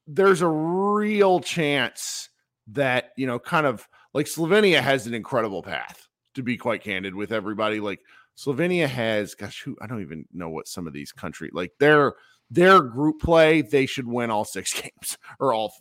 [0.07, 2.31] there's a real chance
[2.69, 6.09] that you know, kind of like Slovenia has an incredible path.
[6.35, 8.01] To be quite candid with everybody, like
[8.37, 12.13] Slovenia has, gosh, who I don't even know what some of these countries like their
[12.51, 13.63] their group play.
[13.63, 15.73] They should win all six games or all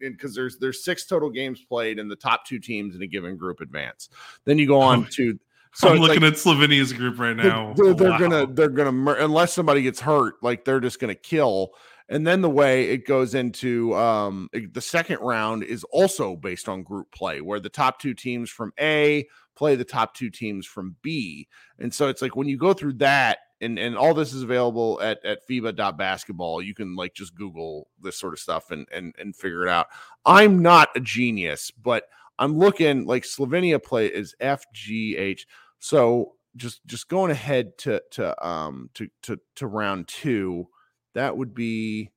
[0.00, 3.36] because there's there's six total games played, and the top two teams in a given
[3.36, 4.08] group advance.
[4.44, 5.08] Then you go on oh.
[5.12, 5.38] to
[5.72, 7.74] so I'm looking like, at Slovenia's group right now.
[7.76, 8.18] They're, they're wow.
[8.18, 11.72] gonna they're gonna unless somebody gets hurt, like they're just gonna kill.
[12.08, 16.82] And then the way it goes into um, the second round is also based on
[16.82, 20.96] group play, where the top two teams from A play the top two teams from
[21.02, 21.46] B.
[21.78, 25.00] And so it's like when you go through that, and, and all this is available
[25.02, 26.62] at, at FIBA.basketball.
[26.62, 29.88] You can like just Google this sort of stuff and, and and figure it out.
[30.24, 32.04] I'm not a genius, but
[32.38, 35.42] I'm looking like Slovenia play is FGH.
[35.78, 40.68] So just just going ahead to to um to to to round two,
[41.14, 42.10] that would be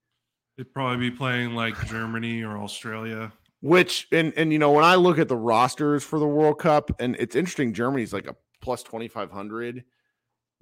[0.57, 3.31] it'd probably be playing like Germany or Australia.
[3.61, 6.91] Which and and you know when I look at the rosters for the World Cup,
[6.99, 9.83] and it's interesting, Germany's like a plus twenty five hundred.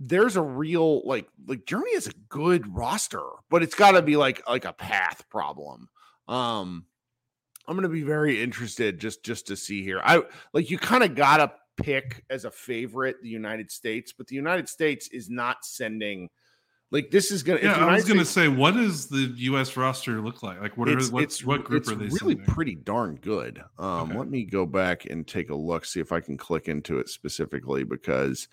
[0.03, 4.17] There's a real like like Germany is a good roster, but it's got to be
[4.17, 5.89] like like a path problem.
[6.27, 6.85] Um,
[7.67, 10.01] I'm going to be very interested just just to see here.
[10.03, 10.23] I
[10.53, 11.51] like you kind of got to
[11.83, 16.29] pick as a favorite the United States, but the United States is not sending
[16.91, 17.61] like this is gonna.
[17.63, 19.77] Yeah, I was gonna say, what does the U.S.
[19.77, 20.59] roster look like?
[20.59, 22.07] Like, what are what, it's, what group are they?
[22.07, 23.63] Really, pretty darn good.
[23.79, 24.17] Um, okay.
[24.17, 27.07] Let me go back and take a look, see if I can click into it
[27.07, 28.49] specifically because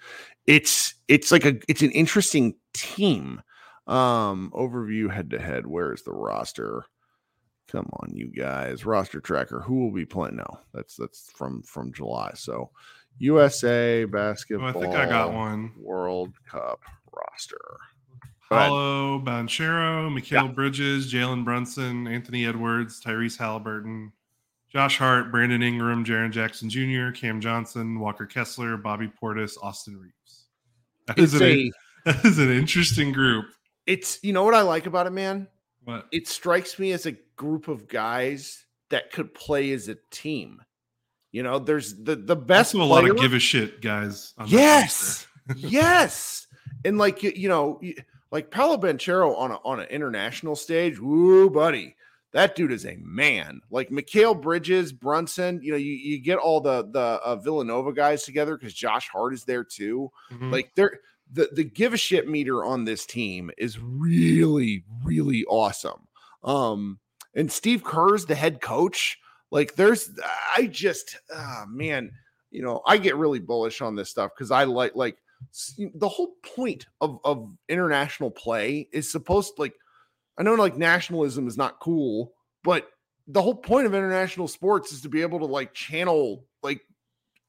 [0.46, 3.42] it's it's like a it's an interesting team.
[3.88, 5.66] Um, overview head to head.
[5.66, 6.84] Where is the roster?
[7.68, 8.86] Come on, you guys.
[8.86, 9.60] Roster tracker.
[9.60, 10.36] Who will be playing?
[10.36, 12.30] No, that's that's from from July.
[12.34, 12.70] So
[13.18, 14.68] USA basketball.
[14.68, 15.72] Oh, I think I got one.
[15.76, 16.80] World Cup
[17.12, 17.78] roster.
[18.48, 18.68] Go ahead.
[18.68, 20.46] Paolo Banchero, Mikal Yeah.
[20.48, 24.12] Bridges, Jalen Brunson, Anthony Edwards, Tyrese Halliburton,
[24.72, 30.46] Josh Hart, Brandon Ingram, Jaren Jackson Jr., Cam Johnson, Walker Kessler, Bobby Portis, Austin Reaves.
[31.06, 31.72] That is, an, a,
[32.04, 33.46] that is an interesting group.
[33.86, 35.48] it's you know what I like about it, man.
[35.84, 36.06] What?
[36.12, 40.60] It strikes me as a group of guys that could play as a team.
[41.32, 44.34] You know, there's the the best Also a lot of give a shit guys.
[44.38, 45.26] on Yes,
[45.56, 46.46] yes,
[46.84, 47.94] and like you, you know, y-
[48.30, 50.98] like Paolo Banchero on a, on an international stage.
[50.98, 51.96] Woo, buddy,
[52.32, 53.60] that dude is a man.
[53.70, 55.60] Like Mikal Bridges, Brunson.
[55.62, 59.32] You know, you, you get all the the uh, Villanova guys together because Josh Hart
[59.34, 60.10] is there too.
[60.32, 60.52] Mhm.
[60.52, 61.00] Like they're
[61.32, 66.06] the the give a shit meter on this team is really really awesome.
[66.44, 66.98] Um,
[67.34, 69.18] and Steve Kerr's the head coach.
[69.50, 70.10] Like there's,
[70.56, 72.10] I just, ah, man,
[72.50, 75.16] you know, I get really bullish on this stuff because I like like
[75.94, 79.74] the whole point of of international play is supposed to, like
[80.38, 82.32] I know like nationalism is not cool,
[82.64, 82.88] but
[83.26, 86.80] the whole point of international sports is to be able to like channel like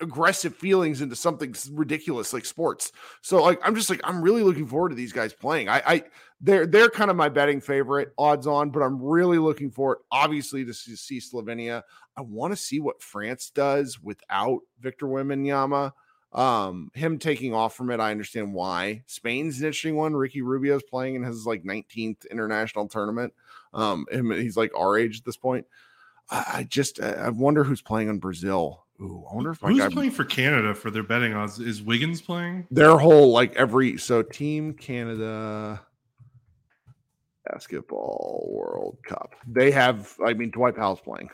[0.02, 2.92] aggressive feelings into something ridiculous like sports.
[3.22, 5.70] So like I'm just like I'm really looking forward to these guys playing.
[5.70, 6.04] I I
[6.42, 10.66] they're they're kind of my betting favorite odds on, but I'm really looking forward obviously
[10.66, 11.84] to see, Slovenia.
[12.18, 15.92] I want to see what France does without Victor Wembanyama.
[16.32, 19.04] Um, him taking off from it, I understand why.
[19.08, 20.16] Spain's an interesting one.
[20.16, 23.34] Ricky Rubio's playing in his like 19th international tournament.
[23.74, 25.66] Um, him, he's like our age at this point.
[26.30, 28.86] I, I just I I wonder who's playing on Brazil.
[29.02, 31.60] Ooh, I wonder if my Who's guy playing for Canada for their betting odds?
[31.60, 32.68] Is Wiggins playing?
[32.70, 35.82] their whole like every so team Canada
[37.46, 39.36] basketball World Cup.
[39.48, 41.30] They have I mean Dwight Powell's playing.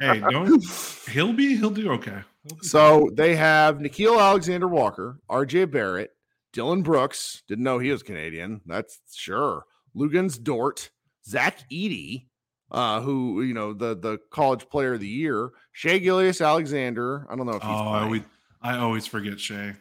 [0.00, 0.62] Hey, don't
[1.10, 2.18] he'll be he'll do okay.
[2.62, 6.10] So they have Nickeil Alexander Walker, RJ Barrett,
[6.52, 7.42] Dillon Brooks.
[7.48, 8.60] Didn't know he was Canadian.
[8.66, 9.64] That's sure.
[9.96, 10.90] Luguentz Dort,
[11.26, 12.26] Zach Edey,
[12.70, 17.26] uh, who you know the the college player of the year, Shai Gilgeous Alexander.
[17.30, 18.24] I don't know if he's Oh, I, playing.
[18.60, 19.74] I always forget Shai.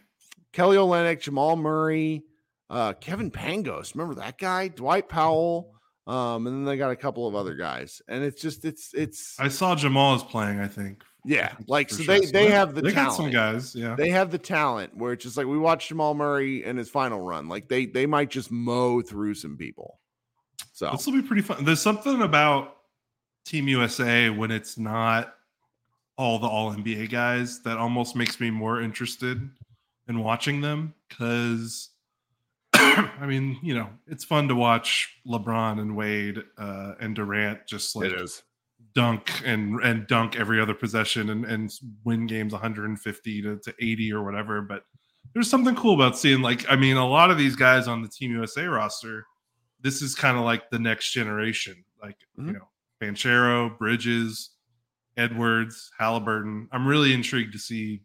[0.51, 2.23] Kelly Olynyk, Jamal Murray,
[2.69, 3.95] uh, Kevin Pangos.
[3.95, 4.67] Remember that guy?
[4.67, 5.71] Dwight Powell.
[6.05, 9.39] Um, and then they got a couple of other guys, and it's just it's it's
[9.39, 10.59] I saw Jamal is playing.
[10.59, 11.01] I think.
[11.25, 12.19] Yeah, like for so sure.
[12.19, 13.09] they they have the they talent.
[13.09, 13.75] got some guys.
[13.75, 13.95] Yeah.
[13.95, 17.21] They have the talent where it's just like we watched Jamal Murray in his final
[17.21, 17.47] run.
[17.47, 19.99] Like they they might just mow through some people.
[20.73, 21.63] So This will be pretty fun.
[21.63, 22.75] There's something about
[23.45, 25.33] Team USA when it's not
[26.17, 29.49] all the All NBA guys that almost makes me more interested
[30.07, 31.89] in watching them because.
[32.75, 37.95] I mean, you know, it's fun to watch LeBron and Wade uh, and Durant just
[37.95, 38.41] like is.
[38.95, 41.71] Dunk and and dunk every other possession and and
[42.03, 44.83] win games 150 to, to 80 or whatever but
[45.33, 48.07] there's something cool about seeing like i mean a lot of these guys on the
[48.07, 49.25] team usa roster
[49.81, 52.47] this is kind of like the next generation like Mhm.
[52.47, 52.69] you know
[53.01, 54.51] banchero bridges
[55.17, 58.01] edwards halliburton i'm really intrigued to see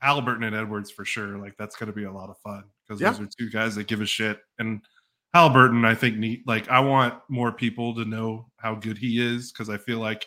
[0.00, 3.00] halliburton and edwards for sure like that's going to be a lot of fun because
[3.00, 3.10] Yeah.
[3.10, 4.82] those are two guys that give a shit and
[5.34, 6.46] Halliburton, I think, neat.
[6.46, 10.26] Like, I want more people to know how good he is because I feel like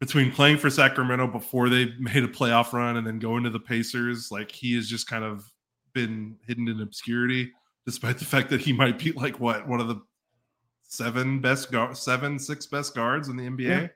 [0.00, 3.60] between playing for Sacramento before they made a playoff run and then going to the
[3.60, 5.44] Pacers, like he has just kind of
[5.92, 7.52] been hidden in obscurity,
[7.84, 10.00] despite the fact that he might be like what one of the
[10.82, 13.62] seven best guard, seven, six best guards in the NBA.
[13.68, 13.88] Yeah.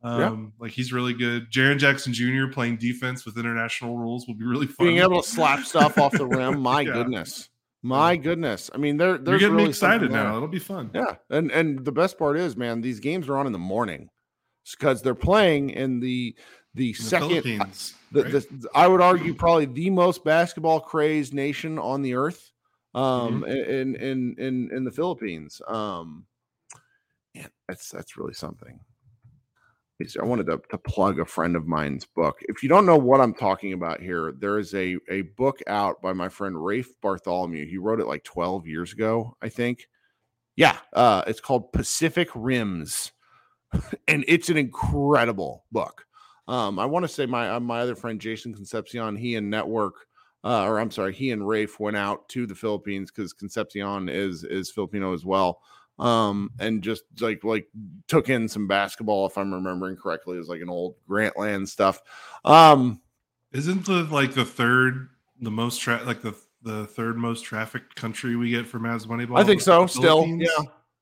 [0.00, 1.50] Um, like he's really good.
[1.50, 2.46] Jaren Jackson Jr.
[2.52, 4.86] playing defense with international rules will be really fun.
[4.86, 6.92] Being able to slap stuff off the rim, my Yeah.
[6.92, 7.48] goodness.
[7.82, 8.70] My goodness.
[8.74, 10.36] I mean, they're they're getting really something excited now.
[10.36, 10.90] It'll be fun.
[10.94, 14.10] Yeah, and and the best part is, man, these games are on in the morning
[14.72, 16.36] because they're playing in the
[16.74, 17.28] the In the second.
[17.28, 22.50] Philippines, The, the, I would argue probably the most basketball crazed nation on the earth,
[22.94, 25.62] um, in in in in the Philippines.
[25.68, 26.26] Um,
[27.34, 28.80] man, that's that's really something.
[30.20, 32.38] I wanted to, to plug a friend of mine's book.
[32.42, 36.00] If you don't know what I'm talking about here, there is a a book out
[36.00, 37.66] by my friend Rafe Bartholomew.
[37.66, 39.88] He wrote it like 12 years ago, I think.
[40.56, 43.10] Yeah, uh, it's called Pacific Rims,
[44.08, 46.04] and it's an incredible book.
[46.46, 49.94] Um, I want to say my uh, my other friend Jason Concepcion, he and Network,
[50.44, 54.44] uh, or I'm sorry, he and Rafe went out to the Philippines because Concepcion is
[54.44, 55.60] is Filipino as well.
[55.98, 57.66] Um, and just like like
[58.06, 62.00] took in some basketball, if I'm remembering correctly, it was like an old Grantland stuff.
[62.44, 63.00] Um,
[63.52, 65.08] Isn't the like the third
[65.40, 69.38] the most tra- like the the third most trafficked country we get for Mavs Moneyball?
[69.38, 69.86] I think so.
[69.86, 70.46] Still, yeah,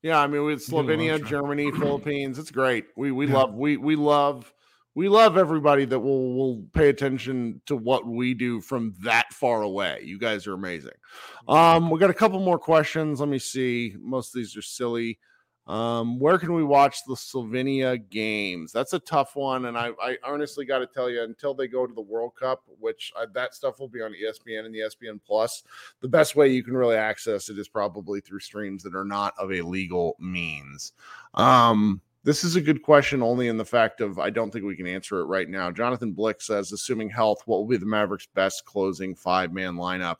[0.02, 0.20] yeah.
[0.20, 1.26] I mean, with We get a lot of Slovenia.
[1.26, 2.86] Germany, Philippines, it's great.
[2.96, 3.34] We we Yeah.
[3.34, 4.52] love we we love
[4.96, 9.60] we love everybody that will will pay attention to what we do from that far
[9.60, 10.00] away.
[10.02, 10.96] You guys are amazing.
[11.46, 13.20] Um, we got a couple more questions.
[13.20, 13.94] Let me see.
[14.00, 15.18] Most of these are silly.
[15.66, 18.72] Um, where can we watch the Slovenia games?
[18.72, 21.86] That's a tough one, and I, I honestly got to tell you, until they go
[21.86, 25.20] to the World Cup, which I, that stuff will be on ESPN and the ESPN
[25.26, 25.64] Plus,
[26.00, 29.34] the best way you can really access it is probably through streams that are not
[29.38, 30.92] of a legal means.
[31.34, 34.74] Um, this is a good question, only in the fact of I don't think we
[34.74, 35.70] can answer it right now.
[35.70, 40.16] Jonathan Blick says, assuming health, what will be the Mavericks' best closing five man lineup?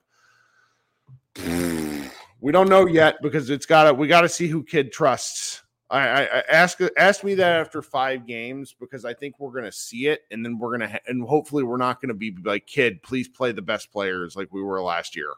[2.39, 3.95] We don't know yet because it's got to.
[3.95, 5.63] We got to see who Kidd trusts.
[5.89, 9.73] I, I, I ask ask me that after five games because I think we're gonna
[9.73, 13.03] see it, and then we're gonna ha- and hopefully we're not gonna be like Kidd.
[13.03, 15.33] Please play the best players like we were last year.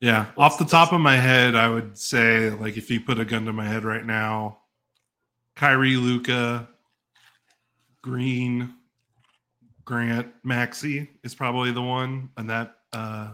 [0.00, 3.24] Yeah, off the top of my head, I would say like if you put a
[3.24, 4.58] gun to my head right now,
[5.56, 6.68] Kyrie, Luka,
[8.02, 8.74] Green,
[9.84, 13.30] Grant, Maxi is probably the one, and that uh,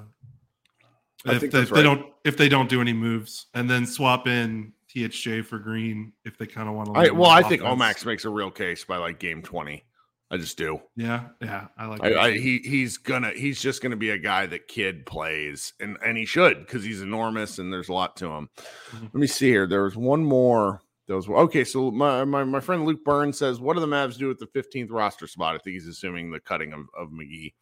[1.26, 4.26] I if, think they, if don't if they don't do any moves, and then swap
[4.26, 7.00] in THJ for Green if they kind of want to.
[7.00, 9.84] I well, I think Omax makes a real case by like game twenty.
[10.32, 10.80] I just do.
[10.96, 12.04] Yeah, yeah, I like.
[12.04, 15.96] I, I, he he's gonna he's just gonna be a guy that Kidd plays and
[16.04, 18.48] and he should because he's enormous and there's a lot to him.
[18.92, 19.02] Mhm.
[19.02, 19.66] Let me see here.
[19.66, 20.82] There was one more.
[21.10, 21.64] Those okay.
[21.64, 24.46] So my, my my friend Luke Burns says, "What do the Mavs do with the
[24.46, 27.52] 15th roster spot?" I think he's assuming the cutting of, of McGee.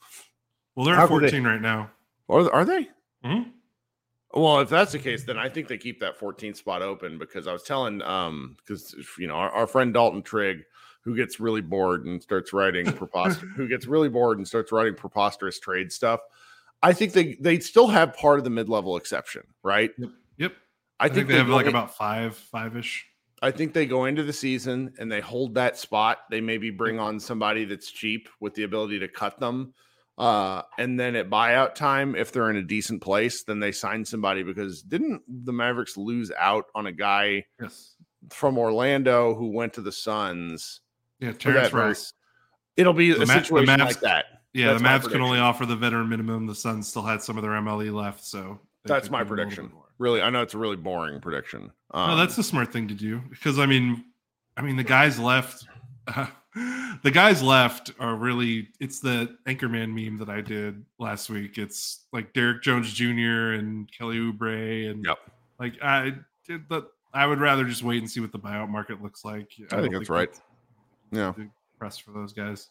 [0.76, 1.90] well, they're how at could they- 14 right now.
[2.28, 2.88] Or are they?
[3.24, 3.53] Mhm.
[4.34, 7.46] Well, if that's the case, then I think they keep that 14th spot open because
[7.46, 10.59] I was telling, um, because you know our, our friend Dalton Trigg,
[11.01, 14.94] who gets really bored and starts writing preposterous, who gets really bored and starts writing
[14.94, 16.20] preposterous trade stuff.
[16.82, 19.90] I think they they still have part of the mid level exception, right?
[20.36, 20.53] Yep,
[21.01, 23.07] I, I, think, they, they have go like in- about five, five ish.
[23.43, 26.18] I think they go into the season and they hold that spot.
[26.30, 29.74] They maybe bring on somebody that's cheap with the ability to cut them.
[30.16, 34.05] Uh, and then at buyout time, if they're in a decent place, then they sign
[34.05, 37.95] somebody because didn't the Mavericks lose out on a guy Yes,
[38.30, 40.80] from Orlando who went to the Suns?
[41.20, 42.12] yeah, Terrence Ross.
[42.76, 44.24] It'll be The a Ma- situation Mavs- like that.
[44.53, 46.47] Yeah, That's the Mavs can only offer the veteran minimum.
[46.47, 49.70] The Suns still had some of their MLE left, so That's my prediction.
[49.99, 51.72] Really, I know it's a really boring prediction.
[51.92, 54.05] Um, no, that's the smart thing to do because I mean,
[54.57, 55.66] I mean the guys left.
[57.03, 58.68] the guys left are really.
[58.80, 61.59] It's the Anchorman meme that I did last week.
[61.59, 63.53] It's like Derrick Jones Jr.
[63.55, 65.18] and Kelly Oubre and Yep.
[65.59, 66.14] like I
[66.46, 69.51] did but I would rather just wait and see what the buyout market looks like.
[69.72, 70.30] I think don't that's right.
[71.11, 71.32] yeah,
[71.78, 72.68] press for those guys.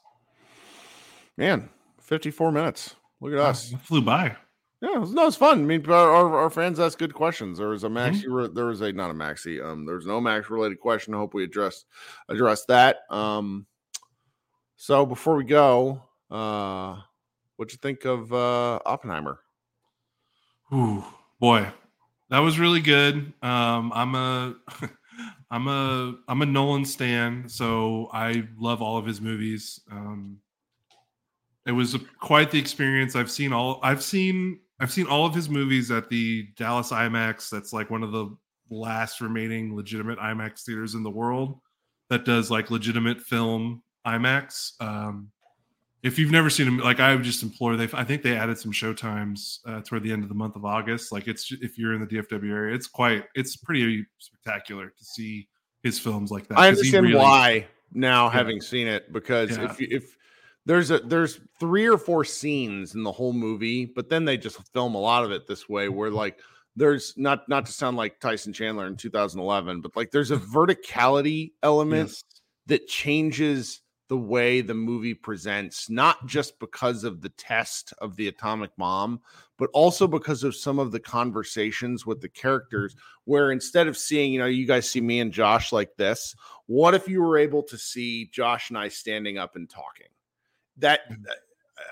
[1.38, 1.70] man,
[2.02, 2.96] 54 minutes.
[3.20, 3.72] Look at us.
[3.72, 4.36] It flew by.
[4.82, 5.60] Yeah, it was, no, it's fun.
[5.60, 7.58] I mean, our, our, fans ask good questions.
[7.58, 8.32] There was a Mm-hmm.
[8.32, 9.64] re- there was a not a maxi.
[9.64, 11.16] Um, there's no max related question.
[11.16, 11.86] I hope we address
[12.30, 13.00] address that.
[13.10, 13.66] Um,
[14.76, 16.98] so before we go, uh,
[17.56, 19.40] what'd you think of uh Oppenheimer?
[20.72, 21.04] Ooh,
[21.40, 21.68] boy,
[22.30, 23.34] that was really good.
[23.42, 24.56] Um, I'm a,
[25.52, 29.80] I'm a, I'm a Nolan stan, so I love all of his movies.
[29.90, 30.40] Um,
[31.66, 33.16] it was a, quite the experience.
[33.16, 37.50] I've seen all, I've seen, I've seen all of his movies at the Dallas IMAX.
[37.50, 38.36] That's like one of the
[38.70, 41.60] last remaining legitimate IMAX theaters in the world
[42.10, 44.80] that does like legitimate film IMAX.
[44.82, 45.32] Um,
[46.04, 47.90] if you've never seen him, like I would just implore they.
[47.94, 50.64] I think they added some show times uh, toward the end of the month of
[50.64, 51.12] August.
[51.12, 55.48] Like it's if you're in the DFW area, it's quite, it's pretty spectacular to see
[55.82, 56.60] his films like that.
[56.60, 59.72] I understand really- why now, having seen it, because Yeah.
[59.72, 60.17] if you, if
[60.68, 64.60] there's a there's three or four scenes in the whole movie, but then they just
[64.74, 66.40] film a lot of it this way, where like
[66.76, 71.54] there's not not to sound like Tyson Chandler in 2011, but like there's a verticality
[71.64, 72.24] element Yes.
[72.68, 78.28] that changes the way the movie presents, not just because of the test of the
[78.28, 79.22] atomic bomb,
[79.58, 82.94] but also because of some of the conversations with the characters.
[83.24, 86.94] Where instead of seeing, you know, you guys see me and Josh like this, what
[86.94, 90.08] if you were able to see Josh and I standing up and talking?
[90.80, 91.34] That uh,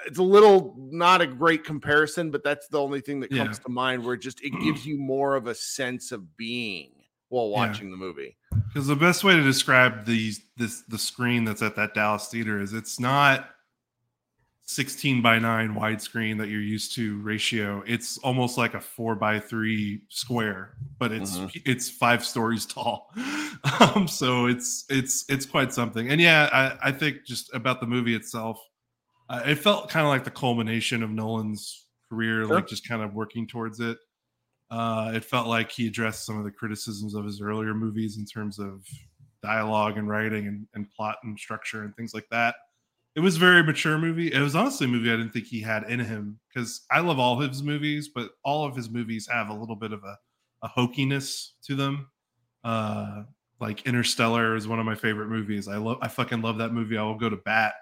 [0.08, 3.44] it's a little not a great comparison, but that's the only thing that Yeah.
[3.46, 6.92] comes to mind where just it gives you more of a sense of being
[7.30, 7.68] while Yeah.
[7.68, 8.38] watching the movie.
[8.68, 12.62] Because the best way to describe these this the screen that's at that Dallas theater
[12.62, 13.50] is it's not
[14.68, 17.84] 16 by 9 widescreen that you're used to ratio.
[17.86, 21.62] It's almost like a four by three square, but it's Mhm.
[21.66, 23.12] it's five stories tall.
[23.80, 26.10] um, so it's it's it's quite something.
[26.10, 26.50] And yeah,
[26.82, 28.60] I, I think just about the movie itself,
[29.30, 32.56] uh, it felt kind of like the culmination of Nolan's career, Sure.
[32.56, 33.98] like just kind of working towards it.
[34.72, 38.26] Uh, it felt like he addressed some of the criticisms of his earlier movies in
[38.26, 38.84] terms of
[39.44, 42.56] dialogue and writing and, and plot and structure and things like that.
[43.16, 44.34] it was a very mature movie.
[44.34, 47.20] It was honestly a movie I didn't think he had in him because I love
[47.20, 50.18] all of his movies, but all of his movies have a little bit of a,
[50.64, 52.08] a hokiness to them.
[52.64, 53.24] Uh,
[53.62, 55.68] like Interstellar is one of my favorite movies.
[55.68, 56.98] I love, I fucking love that movie.
[56.98, 57.76] I will go to bat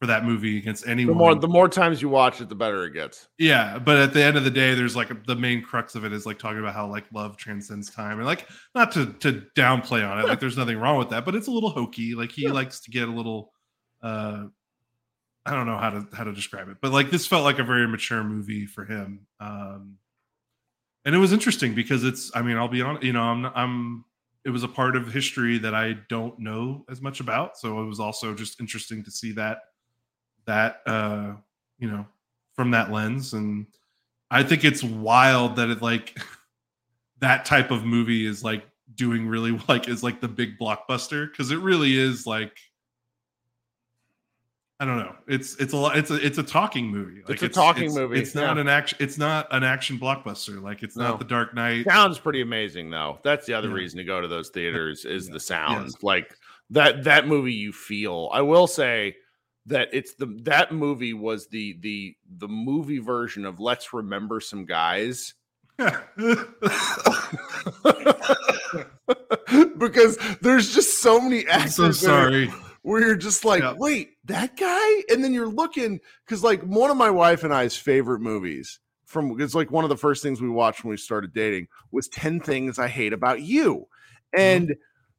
[0.00, 1.06] for that movie against anyone.
[1.06, 3.28] The more the more times you watch it, the better it gets.
[3.38, 6.12] Yeah, but at the end of the day, there's like the main crux of it
[6.12, 10.08] is like talking about how like love transcends time and like not to to downplay
[10.08, 12.14] on it, like there's nothing wrong with that, but it's a little hokey.
[12.14, 12.52] Like he Yeah.
[12.52, 13.52] likes to get a little
[14.02, 14.46] uh
[15.46, 17.64] I don't know how to how to describe it, but like this felt like a
[17.64, 19.26] very mature movie for him.
[19.40, 19.98] Um
[21.04, 24.04] and it was interesting because it's I mean, I'll be honest, you know, I'm I'm
[24.44, 27.86] it was a part of history that I don't know as much about, so it
[27.86, 29.58] was also just interesting to see that
[30.46, 31.32] that uh
[31.78, 32.06] you know
[32.54, 33.66] from that lens and
[34.30, 36.18] i think it's wild that it like
[37.20, 41.50] that type of movie is like doing really like is like the big blockbuster because
[41.50, 42.56] it really is like
[44.78, 47.42] i don't know it's it's a lot it's a it's a talking movie like It's
[47.42, 48.60] a talking movie, it's not yeah.
[48.60, 51.04] an action it's not an action blockbuster like it's No.
[51.08, 53.18] not the dark knight Sounds pretty amazing though.
[53.24, 53.74] That's the other Yeah.
[53.74, 55.32] reason to go to those theaters is Yeah.
[55.32, 55.84] the sound.
[55.86, 56.02] Yes.
[56.02, 56.36] Like
[56.70, 58.28] that that movie you feel.
[58.34, 59.16] I will say
[59.66, 64.64] that it's the that movie was the the the movie version of Let's Remember Some
[64.64, 65.34] Guys.
[69.78, 72.50] because there's just so many actors i'm so sorry
[72.86, 73.74] where you're just like, Yeah.
[73.76, 75.02] wait, that guy?
[75.10, 79.40] And then you're looking because like one of my wife and I's favorite movies from
[79.40, 82.38] it's like one of the first things we watched when we started dating was 10
[82.38, 83.88] Things I Hate About You.
[84.36, 84.40] Mm-hmm.
[84.40, 84.76] And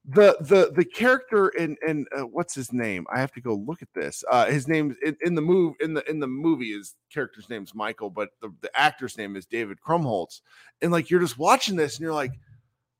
[0.07, 3.05] the the the character in in uh, what's his name?
[3.13, 4.23] I have to go look at this.
[4.31, 7.75] Uh his name in, in the move in the in the movie his character's name's
[7.75, 10.41] Michael, but the, the actor's name is David Krumholtz.
[10.81, 12.31] And like you're just watching this and you're like,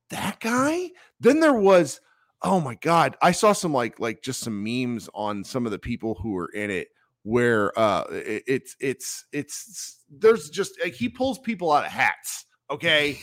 [0.09, 0.89] that guy?
[1.19, 2.01] Then there was
[2.43, 5.79] oh my god i saw some like like just some memes on some of the
[5.79, 6.89] people who were in it
[7.23, 12.45] where uh it- it's it's it's there's just like, he pulls people out of hats
[12.69, 13.17] okay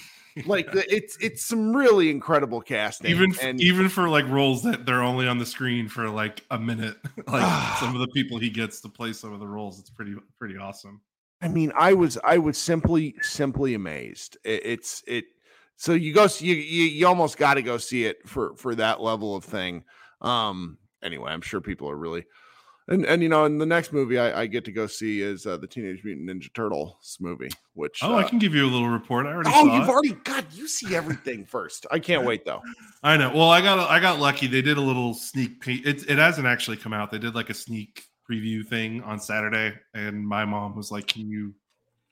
[0.46, 4.84] like the, it's it's some really incredible casting even and even for like roles that
[4.84, 6.96] they're only on the screen for like a minute
[7.28, 10.14] like some of the people he gets to play some of the roles it's pretty
[10.38, 11.00] pretty awesome
[11.44, 14.38] I mean, I was I was simply simply amazed.
[14.44, 15.26] It, it's it.
[15.76, 19.02] So you go you you, you almost got to go see it for for that
[19.02, 19.84] level of thing.
[20.22, 20.78] Um.
[21.02, 22.24] Anyway, I'm sure people are really.
[22.86, 25.46] And, and you know, in the next movie I, I get to go see is
[25.46, 28.70] uh, the Teenage Mutant Ninja Turtles movie, which oh uh, i can give you a
[28.70, 29.26] little report.
[29.26, 29.90] I already oh saw you've it.
[29.90, 31.86] already God you see everything first.
[31.90, 32.60] I can't wait though.
[33.02, 33.30] i know.
[33.34, 34.46] Well i got i got lucky.
[34.46, 35.86] They did a little sneak peek.
[35.86, 37.10] It, it hasn't actually come out.
[37.10, 41.28] They did like a sneak preview thing on saturday and my mom was like can
[41.28, 41.54] you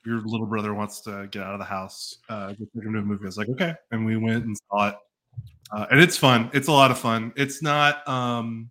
[0.04, 2.98] your little brother wants to get out of the house uh just take him to
[2.98, 3.24] a movie.
[3.24, 3.74] I was like okay.
[3.90, 4.96] And we went and saw it.
[5.70, 6.50] Uh, and it's fun.
[6.52, 7.32] It's a lot of fun.
[7.34, 8.70] It's not um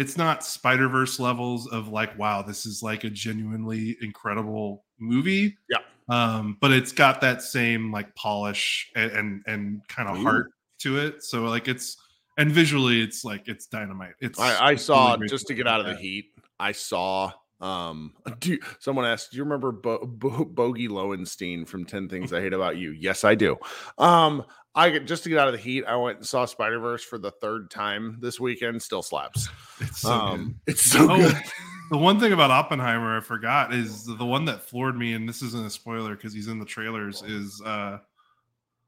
[0.00, 5.58] it's not Spider Verse levels of like, wow, this is like a genuinely incredible movie.
[5.68, 5.80] Yeah.
[6.08, 10.22] Um, but it's got that same like polish and and, and kind of Ooh.
[10.22, 11.22] heart to it.
[11.22, 11.98] So like it's
[12.38, 14.14] and visually it's like it's dynamite.
[14.20, 16.00] It's I, I saw really just to get out of the that.
[16.00, 16.32] heat.
[16.58, 17.32] I saw.
[17.60, 22.40] Um, do someone asked, "Do you remember Bo- Bo- Bogey Lowenstein from Ten Things I
[22.40, 23.58] Hate About You?" Yes, I do.
[23.98, 24.44] Um,
[24.74, 25.84] I get just to get out of the heat.
[25.84, 28.82] I went and saw Spider Verse for the third time this weekend.
[28.82, 29.48] Still slaps.
[29.80, 30.20] It's so good.
[30.40, 31.36] um, it's so Oh, good.
[31.90, 35.40] the one thing about Oppenheimer I forgot is the one that floored me, and this
[35.42, 37.22] isn't a spoiler because he's in the trailers.
[37.22, 37.98] Is uh,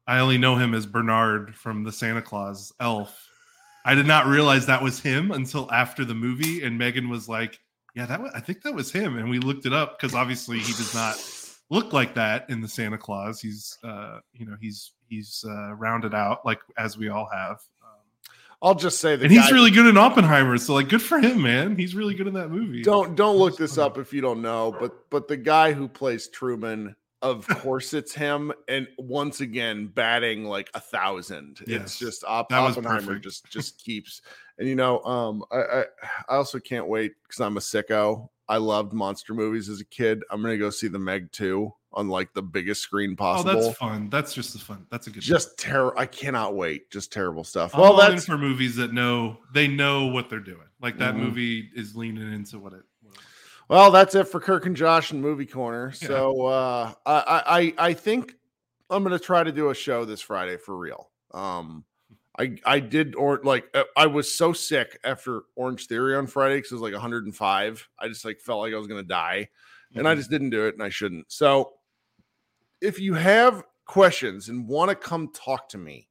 [0.07, 3.29] I only know him as Bernard from the Santa Clause Elf.
[3.85, 7.59] I did not realize that was him until after the movie, and Megan was like,
[7.95, 10.59] "Yeah, that was, I think that was him," and we looked it up because obviously
[10.59, 11.17] he does not
[11.73, 13.41] look like that in the Santa Clause.
[13.41, 17.63] He's uh, you know he's he's uh, rounded out like as we all have.
[17.83, 21.19] Um, I'll just say that and he's really good in Oppenheimer, so like good for
[21.19, 21.77] him, man.
[21.77, 22.83] He's really good in that movie.
[22.83, 24.77] don't don't look this up if you don't know.
[24.79, 28.53] But but the guy who plays Truman, of course, it's him.
[28.69, 31.61] And once again, batting like a thousand.
[31.67, 31.83] Yes.
[31.83, 34.21] It's just Op- Oppenheimer just just keeps.
[34.59, 35.85] And you know, um, I I,
[36.29, 38.29] I also can't wait because I'm a sicko.
[38.49, 40.23] I loved monster movies as a kid.
[40.31, 43.63] I'm gonna go see the Meg 2 on like the biggest screen Oh, possible.
[43.63, 44.09] that's fun.
[44.11, 44.87] That's just a fun.
[44.91, 45.23] That's a good.
[45.23, 45.97] just terror.
[45.99, 46.91] I cannot wait.
[46.91, 47.75] Just terrible stuff.
[47.75, 50.67] I'm well, that's for movies that know they know what they're doing.
[50.81, 51.19] Like that Mhm.
[51.21, 52.83] movie is leaning into what it.
[53.03, 53.21] What it
[53.69, 55.93] Well, that's it for Kirk and Josh and Movie Corner.
[56.01, 56.09] Yeah.
[56.09, 58.35] So uh, I, I I- I think
[58.91, 61.11] I'm gonna try to do a show this Friday for real.
[61.33, 61.85] Um,
[62.39, 66.57] I I did or like uh, I was so sick after Orange Theory on Friday
[66.57, 67.89] because it was like 105.
[67.99, 69.49] I just like felt like I was gonna die,
[69.95, 70.19] and I Mhm.
[70.19, 71.31] just didn't do it, and I shouldn't.
[71.31, 71.75] So
[72.81, 76.09] if you have questions and want to come talk to me,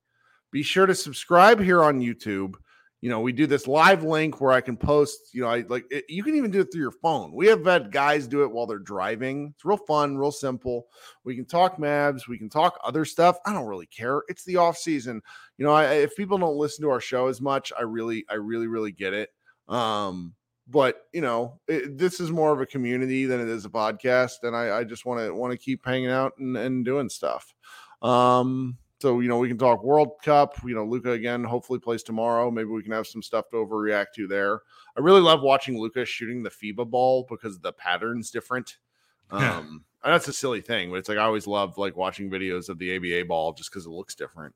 [0.52, 2.56] be sure to subscribe here on YouTube.
[3.02, 5.86] You know, we do this live link where I can post, you know, I like
[5.90, 7.34] it, you can even do it through your phone.
[7.34, 9.54] We have had guys do it while they're driving.
[9.56, 10.86] It's real fun, real simple.
[11.24, 13.38] We can talk Mavs, we can talk other stuff.
[13.44, 14.22] I don't really care.
[14.30, 15.22] It's the off season.
[15.58, 18.36] You know, I, if people don't listen to our show as much, I really, I
[18.36, 19.30] really, really get it.
[19.68, 20.36] Um,
[20.68, 24.44] but you know, it, this is more of a community than it is a podcast,
[24.44, 27.54] and I, I just want to want to keep hanging out and, and doing stuff.
[28.02, 30.56] Um, so, you know, we can talk World Cup.
[30.64, 32.52] You know, Luka again, hopefully plays tomorrow.
[32.52, 34.62] Maybe we can have some stuff to overreact to there.
[34.96, 38.78] I really love watching Luka shooting the FIBA ball because the pattern's different.
[39.34, 39.60] Yeah.
[39.60, 42.68] Um, and that's a silly thing, but it's like I always love like watching videos
[42.68, 44.54] of the ABA ball just because it looks different.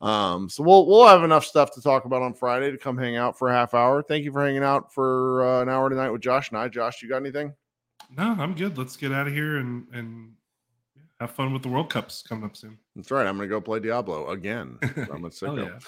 [0.00, 3.16] Um, so we'll we'll have enough stuff to talk about on Friday to come hang
[3.16, 4.02] out for a half hour.
[4.02, 6.68] Thank you for hanging out for uh, an hour tonight with Josh and I.
[6.68, 7.54] Josh, you got anything?
[8.16, 8.76] No, I'm good.
[8.78, 10.32] Let's get out of here and and
[11.20, 12.78] have fun with the World Cups coming up soon.
[12.94, 13.26] That's right.
[13.26, 14.78] I'm gonna go play Diablo again.
[14.82, 15.64] I'm a Hell sicko.
[15.66, 15.78] yeah.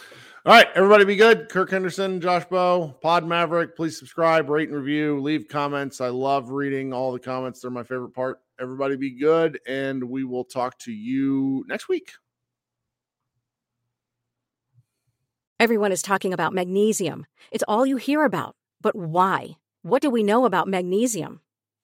[0.46, 1.48] All right, everybody be good.
[1.50, 3.76] Kirk Henderson, Josh Bowe, Pod Maverick.
[3.76, 6.00] Please subscribe, rate, and review, leave comments.
[6.00, 7.60] I love reading all the comments.
[7.60, 8.40] They're my favorite part.
[8.60, 12.10] Everybody be good, and we will talk to you next week.
[15.60, 17.26] Everyone is talking about magnesium.
[17.50, 18.54] It's all you hear about.
[18.80, 19.56] But why?
[19.82, 21.40] What do we know about magnesium?